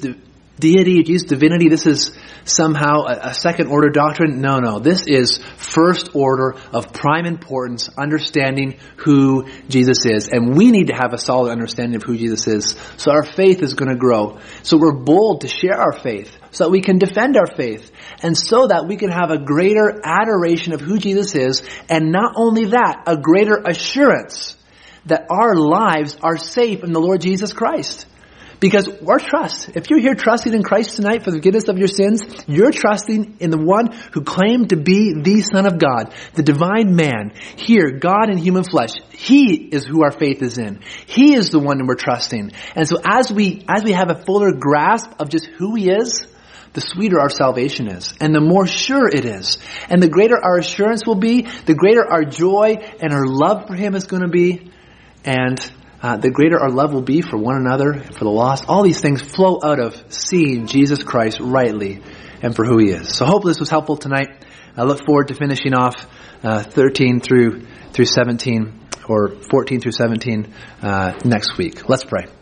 deity, 0.59 1.03
Jesus' 1.03 1.27
divinity, 1.27 1.69
this 1.69 1.85
is 1.85 2.17
somehow 2.45 3.03
a, 3.03 3.29
a, 3.29 3.33
second 3.33 3.67
order 3.67 3.89
doctrine. 3.89 4.41
No, 4.41 4.59
no. 4.59 4.79
This 4.79 5.05
is 5.05 5.37
first 5.57 6.15
order 6.15 6.55
of 6.71 6.93
prime 6.93 7.25
importance, 7.25 7.89
understanding 7.97 8.79
who 8.95 9.47
Jesus 9.67 10.05
is. 10.05 10.29
And 10.29 10.55
we 10.55 10.71
need 10.71 10.87
to 10.87 10.95
have 10.95 11.13
a 11.13 11.17
solid 11.17 11.51
understanding 11.51 11.95
of 11.95 12.03
who 12.03 12.17
Jesus 12.17 12.47
is. 12.47 12.75
So 12.95 13.11
our 13.11 13.23
faith 13.23 13.61
is 13.61 13.73
going 13.73 13.89
to 13.89 13.97
grow. 13.97 14.39
So 14.63 14.77
we're 14.77 14.95
bold 14.95 15.41
to 15.41 15.47
share 15.47 15.75
our 15.75 15.93
faith 15.93 16.35
so 16.51 16.63
that 16.63 16.71
we 16.71 16.81
can 16.81 16.97
defend 16.97 17.37
our 17.37 17.47
faith 17.47 17.91
and 18.23 18.35
so 18.35 18.67
that 18.67 18.87
we 18.87 18.95
can 18.95 19.11
have 19.11 19.29
a 19.29 19.37
greater 19.37 20.01
adoration 20.03 20.73
of 20.73 20.81
who 20.81 20.97
Jesus 20.97 21.35
is. 21.35 21.61
And 21.89 22.11
not 22.11 22.33
only 22.35 22.65
that, 22.65 23.03
a 23.05 23.17
greater 23.17 23.57
assurance 23.57 24.55
that 25.07 25.27
our 25.29 25.55
lives 25.55 26.17
are 26.21 26.37
safe 26.37 26.83
in 26.83 26.91
the 26.91 26.99
Lord 26.99 27.21
Jesus 27.21 27.53
Christ. 27.53 28.05
Because 28.59 28.89
our 29.07 29.19
trust, 29.19 29.69
if 29.75 29.89
you're 29.89 29.99
here 29.99 30.15
trusting 30.15 30.51
in 30.51 30.63
Christ 30.63 30.95
tonight 30.95 31.23
for 31.23 31.29
the 31.29 31.37
forgiveness 31.37 31.67
of 31.67 31.77
your 31.77 31.87
sins, 31.87 32.23
you're 32.47 32.71
trusting 32.71 33.37
in 33.39 33.51
the 33.51 33.57
one 33.57 33.91
who 34.13 34.23
claimed 34.23 34.69
to 34.69 34.77
be 34.77 35.13
the 35.13 35.41
Son 35.41 35.67
of 35.67 35.77
God, 35.77 36.11
the 36.33 36.41
divine 36.41 36.95
man, 36.95 37.33
here, 37.55 37.91
God 37.91 38.31
in 38.31 38.37
human 38.37 38.63
flesh. 38.63 38.93
He 39.11 39.53
is 39.53 39.85
who 39.85 40.03
our 40.03 40.11
faith 40.11 40.41
is 40.41 40.57
in. 40.57 40.81
He 41.05 41.35
is 41.35 41.51
the 41.51 41.59
one 41.59 41.77
that 41.77 41.85
we're 41.85 41.95
trusting. 41.95 42.51
And 42.75 42.87
so 42.87 42.97
as 43.05 43.31
we, 43.31 43.63
as 43.69 43.83
we 43.83 43.91
have 43.91 44.09
a 44.09 44.23
fuller 44.25 44.51
grasp 44.51 45.11
of 45.19 45.29
just 45.29 45.45
who 45.45 45.75
He 45.75 45.91
is, 45.91 46.25
the 46.73 46.81
sweeter 46.81 47.19
our 47.19 47.29
salvation 47.29 47.87
is, 47.87 48.13
and 48.19 48.33
the 48.35 48.41
more 48.41 48.67
sure 48.67 49.07
it 49.07 49.25
is. 49.25 49.57
And 49.89 50.01
the 50.01 50.09
greater 50.09 50.37
our 50.37 50.57
assurance 50.57 51.05
will 51.05 51.15
be, 51.15 51.43
the 51.65 51.75
greater 51.75 52.05
our 52.05 52.23
joy 52.23 52.75
and 52.99 53.13
our 53.13 53.25
love 53.25 53.67
for 53.67 53.75
Him 53.75 53.95
is 53.95 54.05
going 54.05 54.23
to 54.23 54.27
be, 54.27 54.71
and 55.23 55.59
uh, 56.01 56.17
the 56.17 56.29
greater 56.29 56.59
our 56.59 56.69
love 56.69 56.93
will 56.93 57.01
be 57.01 57.21
for 57.21 57.37
one 57.37 57.55
another, 57.55 58.01
for 58.01 58.23
the 58.23 58.29
lost. 58.29 58.65
All 58.67 58.83
these 58.83 59.01
things 59.01 59.21
flow 59.21 59.59
out 59.63 59.79
of 59.79 60.13
seeing 60.13 60.67
Jesus 60.67 61.03
Christ 61.03 61.39
rightly 61.39 62.01
and 62.41 62.55
for 62.55 62.65
who 62.65 62.77
he 62.77 62.91
is. 62.91 63.15
So 63.15 63.25
hope 63.25 63.43
this 63.43 63.59
was 63.59 63.69
helpful 63.69 63.97
tonight. 63.97 64.45
I 64.75 64.83
look 64.83 65.03
forward 65.05 65.29
to 65.29 65.33
finishing 65.33 65.73
off 65.73 65.95
uh, 66.43 66.61
13 66.63 67.19
through 67.19 67.65
through 67.93 68.05
17 68.05 68.79
or 69.09 69.29
14 69.49 69.81
through 69.81 69.93
17 69.93 70.53
uh, 70.83 71.13
next 71.25 71.57
week. 71.57 71.89
Let's 71.89 72.03
pray. 72.03 72.36